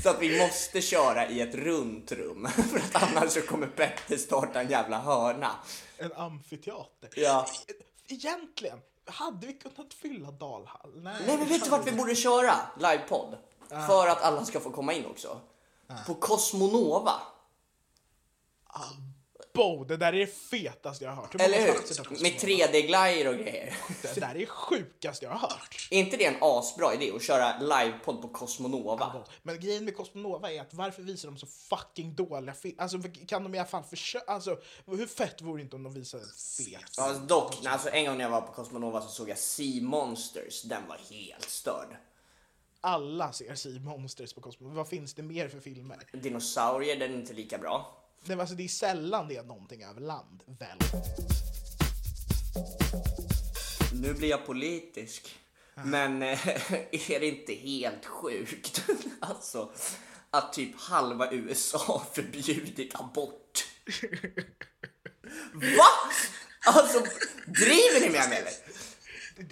Så 0.03 0.09
att 0.09 0.23
vi 0.23 0.39
måste 0.39 0.81
köra 0.81 1.29
i 1.29 1.41
ett 1.41 1.55
runt 1.55 2.13
rum. 2.13 2.49
För 2.71 2.79
att 2.79 3.03
annars 3.03 3.31
så 3.31 3.41
kommer 3.41 3.67
Petter 3.67 4.17
starta 4.17 4.61
en 4.61 4.71
jävla 4.71 4.99
hörna. 4.99 5.51
En 5.99 6.13
amfiteater. 6.13 7.11
Ja. 7.17 7.47
egentligen, 8.09 8.79
hade 9.07 9.47
vi 9.47 9.53
kunnat 9.53 9.95
fylla 9.95 10.31
Dalhall? 10.31 10.91
Nej 10.95 11.39
men 11.39 11.49
vet 11.49 11.65
du 11.65 11.71
vart 11.71 11.87
vi 11.87 11.93
borde 11.93 12.15
köra 12.15 12.55
livepodd? 12.79 13.37
För 13.69 14.09
att 14.09 14.23
alla 14.23 14.45
ska 14.45 14.61
få 14.61 14.71
komma 14.71 14.93
in 14.93 15.07
också. 15.07 15.41
På 16.07 16.15
Cosmonova. 16.15 17.13
Bo, 19.55 19.85
det 19.85 19.97
där 19.97 20.13
är 20.13 20.19
det 20.19 20.27
fetaste 20.27 21.05
jag 21.05 21.13
har 21.13 21.23
hört. 21.23 21.35
Eller 21.35 21.61
hur? 21.61 22.23
Med 22.23 22.33
3D-glajjor 22.33 23.29
och 23.29 23.35
grejer. 23.35 23.77
Det 24.03 24.21
där 24.21 24.35
är 24.35 24.39
det 24.39 24.47
sjukaste 24.47 25.25
jag 25.25 25.33
har 25.33 25.39
hört. 25.39 25.89
Är 25.91 25.99
inte 25.99 26.17
det 26.17 26.27
en 26.27 26.37
asbra 26.41 26.95
idé 26.95 27.13
att 27.17 27.23
köra 27.23 27.59
livepodd 27.59 28.23
på 28.23 28.29
Cosmonova? 28.29 29.25
Men 29.43 29.61
grejen 29.61 29.85
med 29.85 29.97
Cosmonova 29.97 30.53
är 30.53 30.61
att 30.61 30.75
varför 30.75 31.03
visar 31.03 31.29
de 31.29 31.39
så 31.39 31.47
fucking 31.47 32.15
dåliga 32.15 32.55
filmer? 32.55 32.83
Alltså 32.83 32.99
kan 33.27 33.43
de 33.43 33.55
i 33.55 33.59
alla 33.59 33.69
fall 33.69 33.83
försöka, 33.83 34.33
alltså 34.33 34.59
hur 34.87 35.07
fett 35.07 35.43
vore 35.43 35.59
det 35.59 35.63
inte 35.63 35.77
om 35.77 35.83
de 35.83 35.95
visade 35.95 36.23
en 36.23 36.65
fet 36.67 36.95
Ja, 36.97 37.13
dock, 37.13 37.67
alltså, 37.67 37.89
en 37.89 38.07
gång 38.07 38.17
när 38.17 38.25
jag 38.25 38.31
var 38.31 38.41
på 38.41 38.53
Cosmonova 38.53 39.01
så 39.01 39.09
såg 39.09 39.29
jag 39.29 39.39
Sea 39.39 39.83
Monsters. 39.83 40.63
Den 40.63 40.83
var 40.89 40.99
helt 41.11 41.51
störd. 41.51 41.97
Alla 42.81 43.33
ser 43.33 43.55
Sea 43.55 43.81
Monsters 43.81 44.33
på 44.33 44.41
Cosmonova. 44.41 44.77
Vad 44.77 44.89
finns 44.89 45.15
det 45.15 45.23
mer 45.23 45.49
för 45.49 45.61
filmer? 45.61 45.99
Dinosaurier, 46.13 46.97
den 46.97 47.13
är 47.13 47.17
inte 47.17 47.33
lika 47.33 47.59
bra. 47.59 48.02
Nej, 48.25 48.41
alltså, 48.41 48.55
det 48.55 48.65
är 48.65 48.69
sällan 48.69 49.29
det 49.29 49.37
är 49.37 49.43
någonting 49.43 49.83
över 49.85 50.01
land, 50.01 50.43
väl? 50.59 50.79
Nu 53.93 54.15
blir 54.15 54.29
jag 54.29 54.47
politisk. 54.47 55.39
Men 55.75 56.23
eh, 56.23 56.49
är 57.11 57.21
det 57.21 57.27
inte 57.27 57.55
helt 57.55 58.07
sjukt? 58.07 58.85
Alltså, 59.21 59.73
att 60.31 60.53
typ 60.53 60.81
halva 60.81 61.33
USA 61.33 62.07
förbjudit 62.15 62.95
abort. 62.95 63.65
Va? 65.55 66.13
Alltså, 66.67 66.99
driver 67.47 68.01
ni 68.01 68.11
med 68.11 68.29
mig 68.29 68.39
eller? 68.39 68.53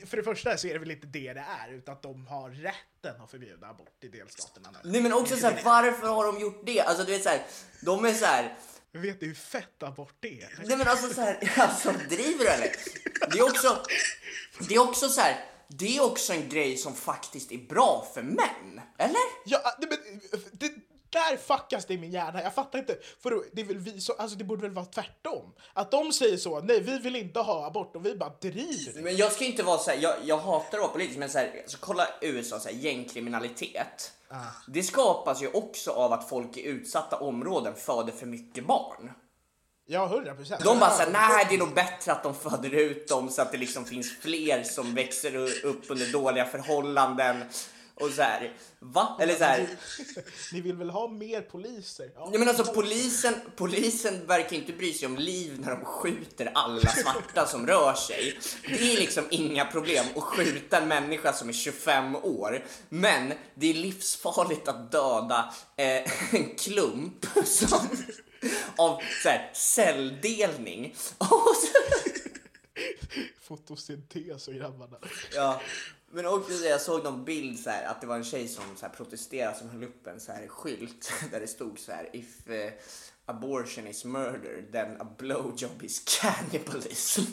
För 0.07 0.17
det 0.17 0.23
första 0.23 0.57
så 0.57 0.67
är 0.67 0.73
det 0.73 0.79
väl 0.79 0.91
inte 0.91 1.07
det 1.07 1.33
det 1.33 1.45
är, 1.61 1.73
utan 1.73 1.95
att 1.95 2.03
de 2.03 2.27
har 2.27 2.51
rätten 2.51 3.23
att 3.23 3.31
förbjuda 3.31 3.67
abort 3.67 4.05
i 4.05 4.09
delstaterna 4.09 4.71
nu. 4.71 4.91
Nej 4.91 5.01
men 5.01 5.13
också 5.13 5.37
så 5.37 5.47
här, 5.47 5.61
varför 5.65 6.09
har 6.09 6.27
de 6.27 6.41
gjort 6.41 6.63
det? 6.67 6.81
Alltså 6.81 7.05
du 7.05 7.13
vet 7.13 7.23
så 7.23 7.29
här, 7.29 7.47
de 7.81 8.05
är 8.05 8.13
så 8.13 8.25
här. 8.25 8.57
Vet 8.93 9.21
du 9.21 9.27
hur 9.27 9.35
fett 9.35 9.83
abort 9.83 10.25
är? 10.25 10.65
Nej 10.67 10.77
men 10.77 10.89
alltså 10.89 11.15
så 11.15 11.21
här, 11.21 11.53
alltså 11.57 11.93
driver 12.09 12.45
du 12.45 12.49
eller? 12.49 12.71
Det 13.33 13.39
är 13.39 13.43
också, 13.43 13.83
det 14.69 14.75
är 14.75 14.79
också 14.79 15.09
så 15.09 15.21
här, 15.21 15.45
det 15.69 15.97
är 15.97 16.05
också 16.05 16.33
en 16.33 16.49
grej 16.49 16.77
som 16.77 16.95
faktiskt 16.95 17.53
är 17.53 17.59
bra 17.59 18.09
för 18.15 18.23
män, 18.23 18.81
eller? 18.99 19.21
Ja, 19.45 19.77
nej, 19.79 19.89
men 19.91 20.21
det, 20.53 20.73
där 21.11 21.37
fuckas 21.37 21.87
det 21.87 21.95
i 21.95 21.99
min 21.99 22.11
hjärna. 22.11 22.43
Jag 22.43 22.55
fattar 22.55 22.79
inte. 22.79 22.97
För 23.23 23.45
det, 23.53 23.61
är 23.61 23.67
väl 23.67 23.79
vi, 23.79 24.01
så, 24.01 24.13
alltså 24.13 24.37
det 24.37 24.45
borde 24.45 24.63
väl 24.63 24.71
vara 24.71 24.87
tvärtom? 24.87 25.55
Att 25.73 25.91
de 25.91 26.13
säger 26.13 26.37
så, 26.37 26.61
nej 26.61 26.81
vi 26.81 26.99
vill 26.99 27.17
inte 27.17 27.41
ha 27.41 27.67
abort 27.67 27.97
och 27.97 28.07
vi 28.07 28.17
bara 28.17 28.33
driver. 28.41 29.03
Men 29.03 29.17
jag 29.17 29.33
ska 29.33 29.45
inte 29.45 29.63
vara 29.63 29.79
så 29.79 29.91
här, 29.91 29.99
jag, 29.99 30.15
jag 30.25 30.39
hatar 30.39 30.79
att 30.79 30.83
vara 30.83 30.93
politisk 30.93 31.19
men 31.19 31.31
så 31.31 31.39
här, 31.39 31.61
alltså, 31.63 31.79
kolla 31.81 32.09
USA, 32.21 32.61
så 32.61 32.69
här, 32.69 32.77
gängkriminalitet. 32.77 34.13
Det 34.67 34.83
skapas 34.83 35.43
ju 35.43 35.49
också 35.49 35.91
av 35.91 36.13
att 36.13 36.29
folk 36.29 36.57
i 36.57 36.67
utsatta 36.67 37.17
områden 37.17 37.75
föder 37.75 38.13
för 38.13 38.27
mycket 38.27 38.67
barn. 38.67 39.13
Ja, 39.87 40.07
hundra 40.07 40.35
procent. 40.35 40.65
De 40.65 40.79
bara 40.79 40.91
såhär, 40.91 41.11
nej 41.11 41.47
det 41.49 41.55
är 41.55 41.59
nog 41.59 41.75
bättre 41.75 42.13
att 42.13 42.23
de 42.23 42.35
föder 42.35 42.71
ut 42.75 43.09
dem 43.09 43.29
så 43.29 43.43
att 43.43 43.53
det 43.53 43.59
liksom 43.59 43.85
finns 43.85 44.19
fler 44.19 44.63
som 44.63 44.95
växer 44.95 45.37
upp 45.65 45.91
under 45.91 46.13
dåliga 46.13 46.45
förhållanden. 46.45 47.45
Och 48.01 48.11
så 48.11 48.23
här, 48.23 48.53
va? 48.79 49.17
Eller 49.21 49.35
så 49.35 49.45
här, 49.45 49.69
Ni 50.53 50.61
vill 50.61 50.77
väl 50.77 50.91
ha 50.91 51.09
mer 51.09 51.41
poliser? 51.41 52.11
Ja. 52.15 52.31
Ja, 52.33 52.39
men 52.39 52.49
alltså 52.49 52.65
polisen, 52.65 53.35
polisen 53.57 54.27
verkar 54.27 54.57
inte 54.57 54.73
bry 54.73 54.93
sig 54.93 55.07
om 55.07 55.17
liv 55.17 55.61
när 55.61 55.71
de 55.71 55.85
skjuter 55.85 56.51
alla 56.55 56.91
svarta 56.91 57.47
som 57.47 57.67
rör 57.67 57.95
sig. 57.95 58.39
Det 58.69 58.93
är 58.93 59.01
liksom 59.01 59.25
inga 59.31 59.65
problem 59.65 60.05
att 60.17 60.23
skjuta 60.23 60.79
en 60.79 60.89
människa 60.89 61.33
som 61.33 61.49
är 61.49 61.53
25 61.53 62.17
år. 62.17 62.65
Men 62.89 63.33
det 63.55 63.71
är 63.71 63.75
livsfarligt 63.75 64.69
att 64.69 64.93
döda 64.93 65.55
eh, 65.77 66.35
en 66.35 66.57
klump 66.57 67.27
som, 67.45 67.89
av 68.77 69.01
så 69.23 69.29
här, 69.29 69.51
celldelning. 69.55 70.95
Fotosyntes 73.43 74.49
och 74.49 74.55
grabbarna. 74.61 74.97
Ja, 75.35 75.61
men 76.13 76.27
också 76.27 76.53
det, 76.53 76.69
jag 76.69 76.81
såg 76.81 77.05
någon 77.05 77.25
bild 77.25 77.59
så 77.59 77.71
här, 77.71 77.85
att 77.85 78.01
det 78.01 78.07
var 78.07 78.17
en 78.17 78.25
tjej 78.25 78.49
som 78.49 78.65
så 78.77 78.87
här, 78.87 78.93
protesterade 78.93 79.59
som 79.59 79.71
höll 79.71 79.85
upp 79.85 80.07
en 80.07 80.21
så 80.21 80.33
här, 80.33 80.49
skylt 80.49 81.13
där 81.31 81.41
det 81.41 81.47
stod 81.47 81.79
så 81.79 81.93
här 81.93 82.11
if 82.13 82.49
eh, 82.49 82.73
abortion 83.25 83.87
is 83.87 84.05
murder 84.05 84.65
then 84.73 85.01
a 85.01 85.07
blowjob 85.19 85.83
is 85.83 86.21
cannibalism. 86.21 87.23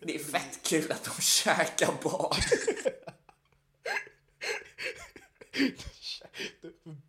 det 0.00 0.14
är 0.14 0.18
fett 0.18 0.62
kul 0.62 0.92
att 0.92 1.04
de 1.04 1.22
käkar 1.22 1.94
barn. 2.02 2.42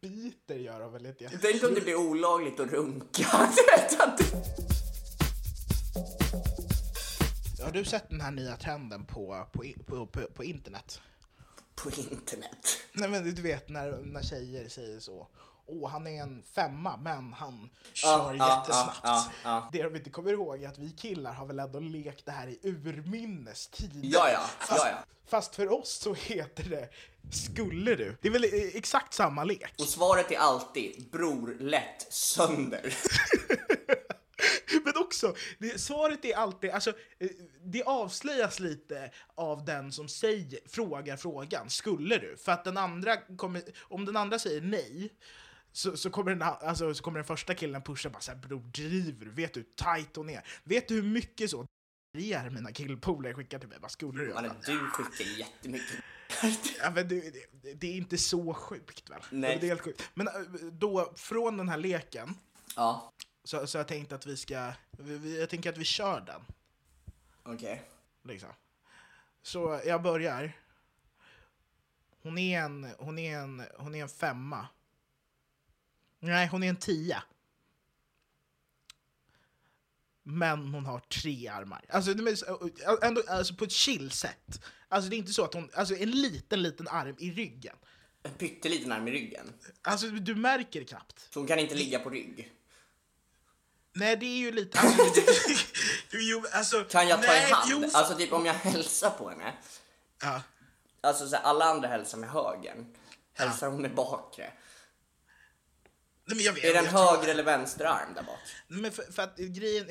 Biter 0.01 0.55
gör 0.55 0.79
de 0.79 0.93
väl 0.93 1.05
inte? 1.05 1.39
Tänk 1.41 1.63
om 1.63 1.73
det 1.73 1.81
blir 1.81 1.95
olagligt 1.95 2.59
att 2.59 2.71
runka. 2.71 3.49
Har 7.63 7.71
du 7.71 7.85
sett 7.85 8.09
den 8.09 8.21
här 8.21 8.31
nya 8.31 8.57
trenden 8.57 9.05
på, 9.05 9.47
på, 9.51 9.63
på, 9.85 10.07
på, 10.07 10.21
på 10.33 10.43
internet? 10.43 11.01
På 11.75 11.89
internet? 11.89 12.77
Nej 12.93 13.09
men 13.09 13.35
du 13.35 13.41
vet 13.41 13.69
när, 13.69 13.91
när 13.91 14.21
tjejer 14.21 14.69
säger 14.69 14.99
så. 14.99 15.27
Åh, 15.69 15.89
han 15.89 16.07
är 16.07 16.21
en 16.21 16.43
femma, 16.55 16.97
men 16.97 17.33
han 17.33 17.69
kör 17.93 18.35
ja, 18.35 18.57
jättesnabbt. 18.57 18.99
ja, 19.03 19.31
ja. 19.43 19.69
Det 19.71 19.83
de 19.83 19.95
inte 19.95 20.09
kommer 20.09 20.31
ihåg 20.31 20.63
är 20.63 20.67
att 20.67 20.77
vi 20.77 20.89
killar 20.91 21.33
har 21.33 21.45
väl 21.45 21.59
ändå 21.59 21.79
lekt 21.79 22.25
det 22.25 22.31
här 22.31 22.47
i 22.47 22.59
urminnes 22.63 23.67
tider. 23.67 23.99
Ja, 24.03 24.29
ja, 24.31 24.39
Fast, 24.59 24.85
ja, 24.85 24.89
ja. 24.89 24.97
fast 25.27 25.55
för 25.55 25.71
oss 25.71 25.89
så 25.89 26.13
heter 26.13 26.63
det 26.63 26.89
Skulle 27.35 27.95
du? 27.95 28.17
Det 28.21 28.27
är 28.27 28.31
väl 28.31 28.43
eh, 28.43 28.75
exakt 28.75 29.13
samma 29.13 29.43
lek. 29.43 29.73
Och 29.79 29.87
svaret 29.87 30.31
är 30.31 30.37
alltid 30.37 31.09
bror 31.11 31.57
lätt 31.59 32.13
sönder. 32.13 32.95
Också, 35.23 35.35
det, 35.57 35.81
svaret 35.81 36.25
är 36.25 36.35
alltid, 36.35 36.69
alltså, 36.69 36.89
eh, 37.19 37.29
det 37.63 37.83
avslöjas 37.83 38.59
lite 38.59 39.11
av 39.35 39.65
den 39.65 39.91
som 39.91 40.07
säger, 40.07 40.59
frågar 40.67 41.17
frågan, 41.17 41.69
skulle 41.69 42.17
du? 42.17 42.37
För 42.37 42.51
att 42.51 42.63
den 42.63 42.77
andra 42.77 43.17
kommer, 43.17 43.63
om 43.81 44.05
den 44.05 44.17
andra 44.17 44.39
säger 44.39 44.61
nej, 44.61 45.13
så, 45.71 45.97
så, 45.97 46.09
kommer 46.09 46.31
den, 46.31 46.41
alltså, 46.41 46.93
så 46.93 47.03
kommer 47.03 47.19
den 47.19 47.25
första 47.25 47.53
killen 47.53 47.81
pusha 47.81 48.09
bara 48.09 48.19
såhär, 48.19 48.39
bror 48.39 48.59
driver 48.59 49.25
du? 49.25 49.31
Vet 49.31 49.53
du 49.53 49.59
hur 49.59 49.67
tight 49.95 50.15
hon 50.15 50.29
är? 50.29 50.47
Vet 50.63 50.87
du 50.87 50.95
hur 50.95 51.03
mycket 51.03 51.49
så 51.49 51.65
är 52.17 52.49
mina 52.49 52.71
killpolare 52.71 53.33
skickar 53.33 53.59
till 53.59 53.69
mig? 53.69 53.77
Vad 53.81 53.91
skulle 53.91 54.23
du 54.23 54.29
göra? 54.29 54.41
Mannen, 54.41 54.55
du 54.65 54.79
skickar 54.79 55.39
jättemycket. 55.39 55.95
Ja, 56.79 56.91
men 56.95 57.07
det, 57.07 57.33
det, 57.51 57.73
det 57.73 57.87
är 57.87 57.95
inte 57.97 58.17
så 58.17 58.53
sjukt 58.53 59.09
väl? 59.09 59.21
Nej. 59.31 59.57
Det 59.61 59.65
är 59.65 59.69
helt 59.69 59.81
sjukt. 59.81 60.09
Men 60.13 60.27
eh, 60.27 60.33
då, 60.71 61.13
från 61.15 61.57
den 61.57 61.69
här 61.69 61.77
leken, 61.77 62.35
Ja, 62.77 63.13
så, 63.47 63.67
så 63.67 63.77
jag 63.77 63.87
tänkte 63.87 64.15
att 64.15 64.25
vi 64.25 64.37
ska, 64.37 64.73
vi, 64.91 65.17
vi- 65.17 65.39
jag 65.39 65.49
tänker 65.49 65.69
att 65.69 65.77
vi 65.77 65.85
kör 65.85 66.21
den. 66.21 66.41
okej. 67.43 67.83
Liksom. 68.23 68.49
Så 69.41 69.81
jag 69.85 70.01
börjar. 70.01 70.51
Hon 72.21 72.37
är 72.37 72.59
en, 72.61 72.87
hon 72.99 73.19
är 73.19 73.37
en, 73.37 73.63
hon 73.77 73.95
är 73.95 74.01
en 74.01 74.09
femma. 74.09 74.67
Nej, 76.19 76.47
hon 76.47 76.63
är 76.63 76.69
en 76.69 76.75
tia. 76.75 77.23
Men 80.23 80.67
hon 80.73 80.85
har 80.85 80.99
tre 80.99 81.47
armar. 81.47 81.85
Alltså, 81.89 82.11
ändå, 83.01 83.23
alltså 83.27 83.53
på 83.55 83.63
ett 83.63 83.71
chill 83.71 84.11
sätt. 84.11 84.61
Alltså 84.87 85.09
det 85.09 85.15
är 85.15 85.17
inte 85.17 85.33
så 85.33 85.43
att 85.43 85.53
hon, 85.53 85.69
alltså 85.73 85.95
en 85.95 86.11
liten, 86.11 86.61
liten 86.61 86.87
arm 86.87 87.15
i 87.19 87.31
ryggen. 87.31 87.75
En 88.23 88.31
pytteliten 88.33 88.91
arm 88.91 89.07
i 89.07 89.11
ryggen. 89.11 89.53
Alltså 89.81 90.07
du 90.09 90.35
märker 90.35 90.79
det 90.79 90.85
knappt. 90.85 91.19
Så 91.33 91.39
hon 91.39 91.47
kan 91.47 91.59
inte 91.59 91.75
ligga 91.75 91.99
på 91.99 92.09
rygg. 92.09 92.51
Nej, 93.99 94.15
det 94.17 94.25
är 94.25 94.37
ju 94.37 94.51
lite... 94.51 94.79
Alltså, 94.79 95.03
det, 95.03 95.25
jo, 96.11 96.19
jo, 96.21 96.43
alltså, 96.51 96.83
Kan 96.83 97.07
jag 97.07 97.21
ta 97.23 97.27
nej, 97.27 97.49
i 97.49 97.51
hand? 97.53 97.69
Jo, 97.71 97.89
Alltså 97.93 98.15
typ 98.15 98.33
om 98.33 98.45
jag 98.45 98.53
hälsar 98.53 99.09
på 99.09 99.29
henne. 99.29 99.53
ja. 100.21 100.41
Alltså 101.01 101.27
så 101.29 101.35
här, 101.35 101.43
alla 101.43 101.65
andra 101.65 101.87
hälsar 101.87 102.17
med 102.17 102.29
högern. 102.29 102.95
Hälsar 103.33 103.67
hon 103.67 103.81
med 103.81 103.95
bakre? 103.95 104.53
Nej, 106.25 106.35
men 106.35 106.45
jag 106.45 106.53
vet, 106.53 106.63
Är 106.63 106.73
det 106.73 106.79
en 106.79 106.85
jag 106.85 106.93
tror- 106.93 107.15
höger 107.17 107.27
eller 107.31 107.43
vänster 107.43 107.85
arm 107.85 108.13
där 108.15 108.23
bak? 108.23 108.39
Men 108.67 108.91
för, 108.91 109.03
för 109.11 109.23
att 109.23 109.37
grejen, 109.37 109.87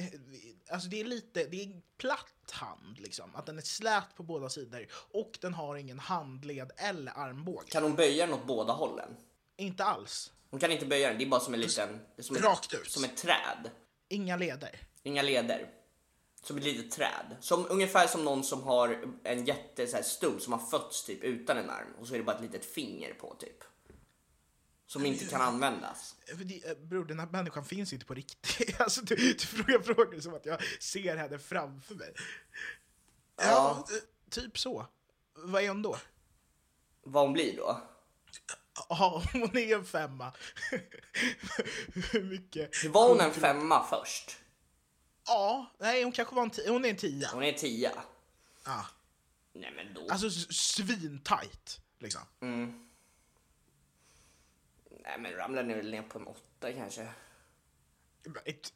alltså 0.71 0.89
det 0.89 1.01
är 1.01 1.05
lite, 1.05 1.45
det 1.45 1.61
är 1.61 1.65
en 1.67 1.83
platt 1.99 2.51
hand 2.51 2.99
liksom. 2.99 3.37
Att 3.37 3.47
den 3.47 3.59
är 3.59 3.63
slät 3.63 4.17
på 4.17 4.23
båda 4.23 4.49
sidor 4.51 4.87
och 4.93 5.39
den 5.41 5.55
har 5.55 5.77
ingen 5.77 5.99
handled 5.99 6.71
eller 6.77 7.13
armbåge. 7.19 7.67
Kan 7.71 7.83
hon 7.83 7.95
böja 7.97 8.27
den 8.27 8.35
åt 8.35 8.47
båda 8.47 8.73
hållen? 8.73 9.17
Inte 9.57 9.85
alls. 9.85 10.33
Hon 10.51 10.61
kan 10.61 10.73
inte 10.73 10.87
böja 10.87 11.09
den, 11.09 11.19
det 11.19 11.25
är 11.25 11.29
bara 11.29 11.41
som 11.41 11.55
en 11.55 11.61
liten... 11.61 12.01
det 12.17 12.23
Som 12.23 12.37
Rakt 12.37 12.73
ett, 12.75 12.81
ut. 12.81 12.91
Som 12.91 13.05
ett 13.05 13.17
träd. 13.17 13.71
Inga 14.09 14.37
leder. 14.37 14.81
Inga 15.03 15.23
leder. 15.23 15.71
Som 16.43 16.57
ett 16.59 16.65
litet 16.65 16.91
träd. 16.93 17.37
Som, 17.41 17.67
ungefär 17.71 18.07
som 18.07 18.25
någon 18.25 18.45
som 18.45 18.63
har 18.63 19.05
en 19.25 19.45
jätte 19.45 19.87
så 19.87 19.97
här, 19.97 20.03
stump 20.03 20.43
som 20.43 20.53
har 20.53 20.61
fötts 20.61 21.05
typ 21.05 21.23
utan 21.23 21.57
en 21.57 21.71
arm 21.71 21.95
och 22.01 22.09
så 22.09 22.15
är 22.15 22.19
det 22.19 22.25
bara 22.25 22.37
ett 22.37 22.43
litet 22.43 22.65
finger 22.65 23.15
på 23.15 23.35
typ. 23.39 23.65
Som 24.87 25.07
inte 25.07 25.27
kan 25.27 25.41
användas. 25.41 26.15
Bror, 26.79 27.05
den 27.05 27.19
här 27.19 27.27
människan 27.27 27.65
finns 27.65 27.93
inte 27.93 28.07
på 28.07 28.15
riktigt. 28.15 28.81
Alltså, 28.81 29.01
du, 29.01 29.17
du 29.17 29.39
frågar 29.39 29.81
frågor 29.81 30.21
som 30.21 30.35
att 30.35 30.47
jag 30.47 30.63
ser 30.81 31.17
henne 31.17 31.39
framför 31.39 31.95
mig. 31.95 32.13
Ja, 33.37 33.45
Ja. 33.45 33.85
eh, 33.97 34.03
typ 34.31 34.59
så. 34.59 34.87
Vad 35.35 35.63
är 35.63 35.69
hon 35.69 35.83
då? 35.83 35.97
Vad 37.03 37.23
hon 37.25 37.33
blir 37.33 37.57
då? 37.57 37.81
Ja, 38.89 39.23
hon 39.33 39.57
är 39.57 39.75
en 39.77 39.85
femma. 39.85 40.33
Mycket? 42.23 42.85
Var 42.85 43.09
hon 43.09 43.21
en 43.21 43.33
femma 43.33 43.85
först? 43.87 44.37
Ja, 45.27 45.67
nej 45.79 46.03
hon 46.03 46.13
kanske 46.13 46.35
var 46.35 46.43
en 46.43 46.51
tia. 46.51 46.71
Hon 46.73 46.85
är 46.85 46.89
en 46.91 46.97
tia. 46.97 47.29
Hon 47.33 47.43
är 47.43 47.49
en 47.53 47.59
tia. 47.59 47.93
Ja. 48.65 48.87
Nej 49.53 49.73
men 49.77 49.95
då. 49.95 50.09
Alltså 50.11 50.31
svintajt, 50.53 51.81
liksom. 51.99 52.21
Nej 54.91 55.19
men 55.19 55.33
ni 55.63 55.75
väl 55.75 55.91
ner 55.91 56.03
på 56.03 56.19
en 56.19 56.27
åtta 56.27 56.73
kanske? 56.73 57.09
Ett- 58.45 58.73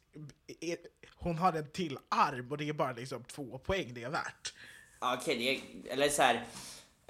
ett- 0.61 0.85
Hon 1.15 1.37
har 1.37 1.53
en 1.53 1.71
till 1.71 1.97
arm 2.09 2.51
och 2.51 2.57
det 2.57 2.69
är 2.69 2.73
bara 2.73 2.91
liksom 2.91 3.23
två 3.23 3.57
poäng 3.59 3.93
det 3.93 4.03
är 4.03 4.09
värt. 4.09 4.53
Ja, 4.99 5.17
Okej, 5.21 5.37
det 5.37 5.49
är... 5.89 5.93
Eller 5.93 6.09
så 6.09 6.21
här... 6.21 6.45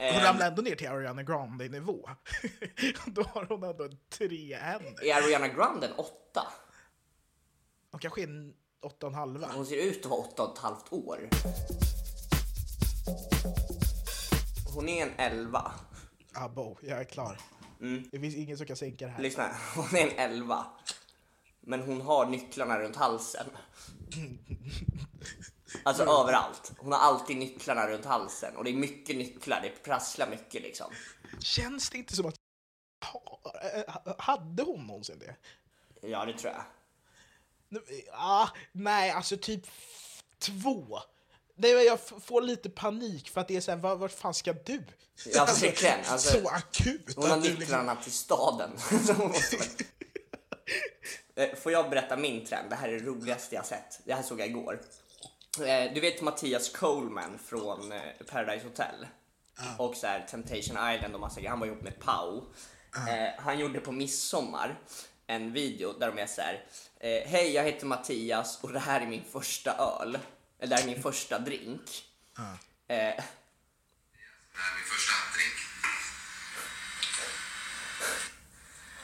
Hon 0.02 0.10
Eh, 0.10 0.24
ramlar 0.24 0.48
ändå 0.48 0.62
ner 0.62 0.76
till 0.76 0.88
Ariana 0.88 1.24
Grande-nivå. 1.24 2.10
Då 3.06 3.24
har 3.24 3.46
hon 3.46 3.64
ändå 3.64 3.90
tre 4.10 4.56
händer. 4.56 5.04
är 5.06 5.16
Ariana 5.16 5.48
Grande 5.48 5.88
en 5.88 5.94
åtta? 5.94 6.48
Hon 7.92 8.00
kanske 8.00 8.22
är 8.22 8.28
en 8.28 8.54
åtta 8.82 9.06
och 9.06 9.12
en 9.12 9.18
halva. 9.20 9.50
Hon 9.56 9.66
ser 9.66 9.76
ut 9.76 10.06
att 10.06 10.12
vara 10.12 10.20
åtta 10.22 10.44
och 10.44 10.54
ett 10.54 10.64
halvt 10.64 10.94
år. 10.94 11.30
Hon 14.76 14.90
är 14.90 15.04
en 15.08 15.12
elva. 15.18 15.72
Abo, 16.34 16.78
jag 16.82 17.00
är 17.00 17.04
klar. 17.04 17.38
Det 18.12 18.20
finns 18.20 18.36
ingen 18.36 18.58
som 18.58 18.66
kan 18.68 18.76
sänka 18.76 19.06
det 19.06 19.12
här. 19.12 19.24
Lyssna, 19.24 19.50
hon 19.76 19.96
är 19.96 20.08
en 20.08 20.32
elva. 20.32 20.66
Men 21.62 21.82
hon 21.82 22.02
har 22.02 22.26
nycklarna 22.26 22.80
runt 22.80 22.96
halsen. 22.96 23.46
Alltså 25.84 26.04
överallt. 26.04 26.72
Hon 26.78 26.92
har 26.92 27.00
alltid 27.00 27.38
nycklarna 27.38 27.88
runt 27.88 28.06
halsen. 28.06 28.56
Och 28.58 28.64
det 28.64 28.70
är 28.70 28.74
mycket 28.76 29.16
nycklar, 29.16 29.62
det 29.62 29.70
prasslar 29.84 30.30
mycket 30.30 30.62
liksom. 30.62 30.94
Känns 31.40 31.90
det 31.90 31.98
inte 31.98 32.16
som 32.16 32.26
att... 32.26 32.36
Ha- 33.06 33.40
Hade 34.18 34.64
hon 34.64 34.88
någonsin 34.88 35.20
det? 35.20 35.36
Ja, 36.08 36.26
det 36.26 36.34
tror 36.38 36.54
jag. 36.54 36.64
Ja, 38.08 38.50
nej, 38.72 39.12
alltså 39.12 39.38
typ 39.38 39.66
två. 40.40 41.00
Nej, 41.56 41.72
jag 41.72 42.00
får 42.00 42.42
lite 42.42 42.70
panik 42.70 43.30
för 43.30 43.42
att 43.42 43.48
det 43.48 43.56
är 43.56 43.62
såhär, 43.62 43.78
var, 43.78 43.96
vart 43.96 44.12
fan 44.12 44.34
ska 44.34 44.54
du? 44.54 44.84
Ja, 45.26 45.46
verkligen. 45.46 46.00
Alltså, 46.06 46.40
så 46.42 46.48
akut. 46.50 47.14
Hon 47.16 47.30
har 47.30 47.38
liksom- 47.38 47.60
nycklarna 47.60 47.96
till 47.96 48.12
staden. 48.12 48.72
Eh, 51.36 51.56
Får 51.56 51.72
jag 51.72 51.90
berätta 51.90 52.18
min 52.18 52.46
trend? 52.46 52.70
Det 52.70 52.76
här 52.76 52.90
är 52.90 52.94
det 53.00 53.06
roligaste 53.06 53.56
jag 53.56 53.66
sett. 53.66 54.00
Det 54.06 54.14
här 54.14 54.24
såg 54.24 54.40
jag 54.40 54.48
igår. 54.48 54.82
Eh, 55.60 55.94
Du 55.94 56.00
vet 56.02 56.22
Mattias 56.22 56.70
Coleman 56.70 57.40
från 57.46 57.92
eh, 57.92 58.02
Paradise 58.30 58.66
Hotel? 58.68 59.08
Och 59.78 59.96
så 59.96 60.08
här 60.08 60.28
Temptation 60.30 60.94
Island 60.94 61.14
och 61.14 61.20
massa 61.20 61.36
grejer. 61.36 61.50
Han 61.50 61.60
var 61.60 61.68
ihop 61.68 61.82
med 61.82 62.00
Pau. 62.00 62.44
Eh, 62.96 63.42
Han 63.44 63.60
gjorde 63.60 63.80
på 63.80 63.92
midsommar 63.92 64.80
en 65.28 65.54
video 65.54 65.94
där 65.94 66.12
de 66.12 66.22
är 66.22 66.28
så 66.28 66.42
här. 66.42 66.66
eh, 67.00 67.30
Hej, 67.30 67.52
jag 67.52 67.64
heter 67.64 67.86
Mattias 67.86 68.60
och 68.64 68.74
det 68.74 68.80
här 68.80 69.02
är 69.02 69.08
min 69.08 69.24
första 69.32 69.72
öl. 69.78 70.20
Eller 70.60 70.70
det 70.70 70.76
här 70.76 70.84
är 70.84 70.88
min 70.94 71.04
första 71.04 71.40
drink. 71.40 72.04
Eh, 72.38 72.46
Det 72.88 72.98
här 74.54 74.72
är 74.72 74.76
min 74.76 74.86
första 74.86 75.14
drink. 75.36 75.56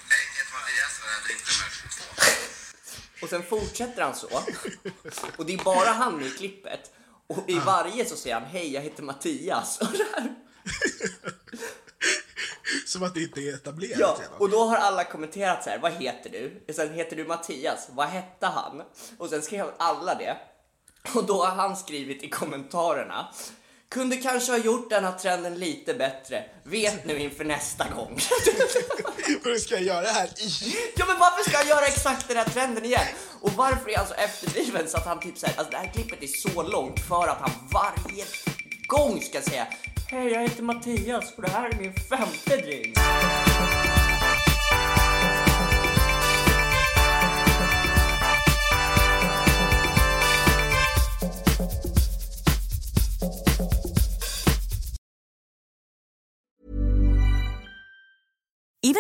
Hej, 0.10 0.24
jag 0.34 0.38
heter 0.38 0.54
Mattias 0.54 1.00
och 1.00 1.06
det 1.06 1.12
här 1.12 1.20
är 1.22 1.28
drink 1.28 1.42
nummer 1.48 1.70
två. 1.98 2.67
Och 3.22 3.30
sen 3.30 3.44
fortsätter 3.44 4.02
han 4.02 4.16
så. 4.16 4.28
Och 5.38 5.46
det 5.46 5.54
är 5.54 5.64
bara 5.64 5.90
han 5.90 6.24
i 6.24 6.30
klippet. 6.30 6.92
Och 7.28 7.50
i 7.50 7.60
varje 7.60 8.06
så 8.06 8.16
säger 8.16 8.40
han 8.40 8.46
hej 8.46 8.74
jag 8.74 8.82
heter 8.82 9.04
Mattias. 9.04 9.80
Och. 9.82 9.88
Som 12.86 13.04
att 13.04 13.14
det 13.14 13.22
inte 13.22 13.42
är 13.42 13.54
etablerat 13.54 14.00
ja, 14.00 14.18
redan. 14.20 14.38
och 14.38 14.50
då 14.50 14.64
har 14.64 14.76
alla 14.76 15.04
kommenterat 15.04 15.64
så 15.64 15.70
här, 15.70 15.80
vad 15.80 15.92
heter 15.92 16.30
du? 16.30 16.64
Och 16.68 16.76
sen 16.76 16.94
heter 16.94 17.16
du 17.16 17.26
Mattias, 17.26 17.88
vad 17.92 18.08
hette 18.08 18.46
han? 18.46 18.84
Och 19.18 19.30
sen 19.30 19.42
skrev 19.42 19.72
alla 19.78 20.16
det. 20.16 20.38
Och 21.16 21.26
då 21.26 21.44
har 21.44 21.56
han 21.56 21.78
skrivit 21.78 22.24
i 22.24 22.30
kommentarerna. 22.30 23.28
Kunde 23.90 24.18
kanske 24.18 24.52
ha 24.52 24.60
gjort 24.60 24.90
den 24.90 25.04
här 25.04 25.18
trenden 25.18 25.56
lite 25.56 25.94
bättre. 25.94 26.46
Vet 26.64 27.06
nu 27.06 27.20
inför 27.20 27.46
nästa 27.46 27.90
gång. 27.90 28.20
Hur 29.44 29.60
ska 29.60 29.74
jag 29.76 29.84
göra 29.84 30.02
det 30.02 30.12
här 30.12 30.30
igen? 30.38 30.78
Ja 30.96 31.06
men 31.06 31.20
varför 31.20 31.50
ska 31.50 31.58
jag 31.58 31.68
göra 31.68 31.86
exakt 31.86 32.28
den 32.28 32.38
här 32.38 32.46
trenden 32.46 32.86
igen? 32.86 33.08
Och 33.42 33.54
varför 33.54 33.90
är 33.90 33.98
han 33.98 34.08
så 34.08 34.14
efterbliven 34.14 34.88
så 34.88 34.98
att 34.98 35.06
han 35.06 35.20
typ 35.20 35.38
såhär, 35.38 35.56
alltså 35.58 35.72
det 35.72 35.78
här 35.78 35.94
klippet 35.94 36.24
är 36.24 36.28
så 36.28 36.64
långt 36.64 37.00
för 37.00 37.28
att 37.28 37.38
han 37.42 37.52
varje 37.72 38.26
gång 38.88 39.22
ska 39.22 39.42
säga 39.42 39.68
Hej 40.10 40.32
jag 40.32 40.42
heter 40.42 40.64
Mattias 40.64 41.34
och 41.36 41.42
det 41.42 41.50
här 41.50 41.70
är 41.70 41.78
min 41.78 41.94
femte 41.94 42.58
drink. 42.58 42.98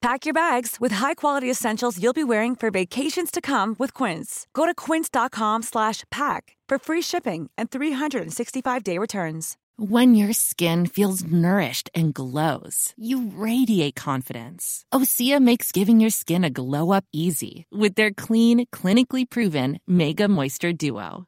Pack 0.00 0.24
your 0.24 0.34
bags 0.34 0.76
with 0.78 0.92
high-quality 0.92 1.50
essentials 1.50 2.00
you'll 2.00 2.12
be 2.12 2.22
wearing 2.24 2.54
for 2.54 2.70
vacations 2.70 3.32
to 3.32 3.40
come 3.40 3.74
with 3.80 3.92
Quince. 3.94 4.46
Go 4.54 4.64
to 4.64 4.72
quince.com 4.74 5.62
slash 5.62 6.04
pack 6.10 6.56
for 6.68 6.78
free 6.78 7.02
shipping 7.02 7.50
and 7.58 7.68
365-day 7.68 8.96
returns. 8.96 9.56
When 9.76 10.14
your 10.14 10.32
skin 10.32 10.86
feels 10.86 11.24
nourished 11.24 11.88
and 11.94 12.12
glows, 12.12 12.94
you 12.96 13.32
radiate 13.32 13.94
confidence. 13.94 14.84
Osea 14.92 15.40
makes 15.40 15.70
giving 15.72 16.00
your 16.00 16.10
skin 16.10 16.42
a 16.42 16.50
glow 16.50 16.90
up 16.90 17.04
easy 17.12 17.66
with 17.72 17.94
their 17.94 18.10
clean, 18.10 18.66
clinically 18.66 19.28
proven 19.28 19.78
Mega 19.86 20.26
Moisture 20.26 20.72
Duo. 20.72 21.27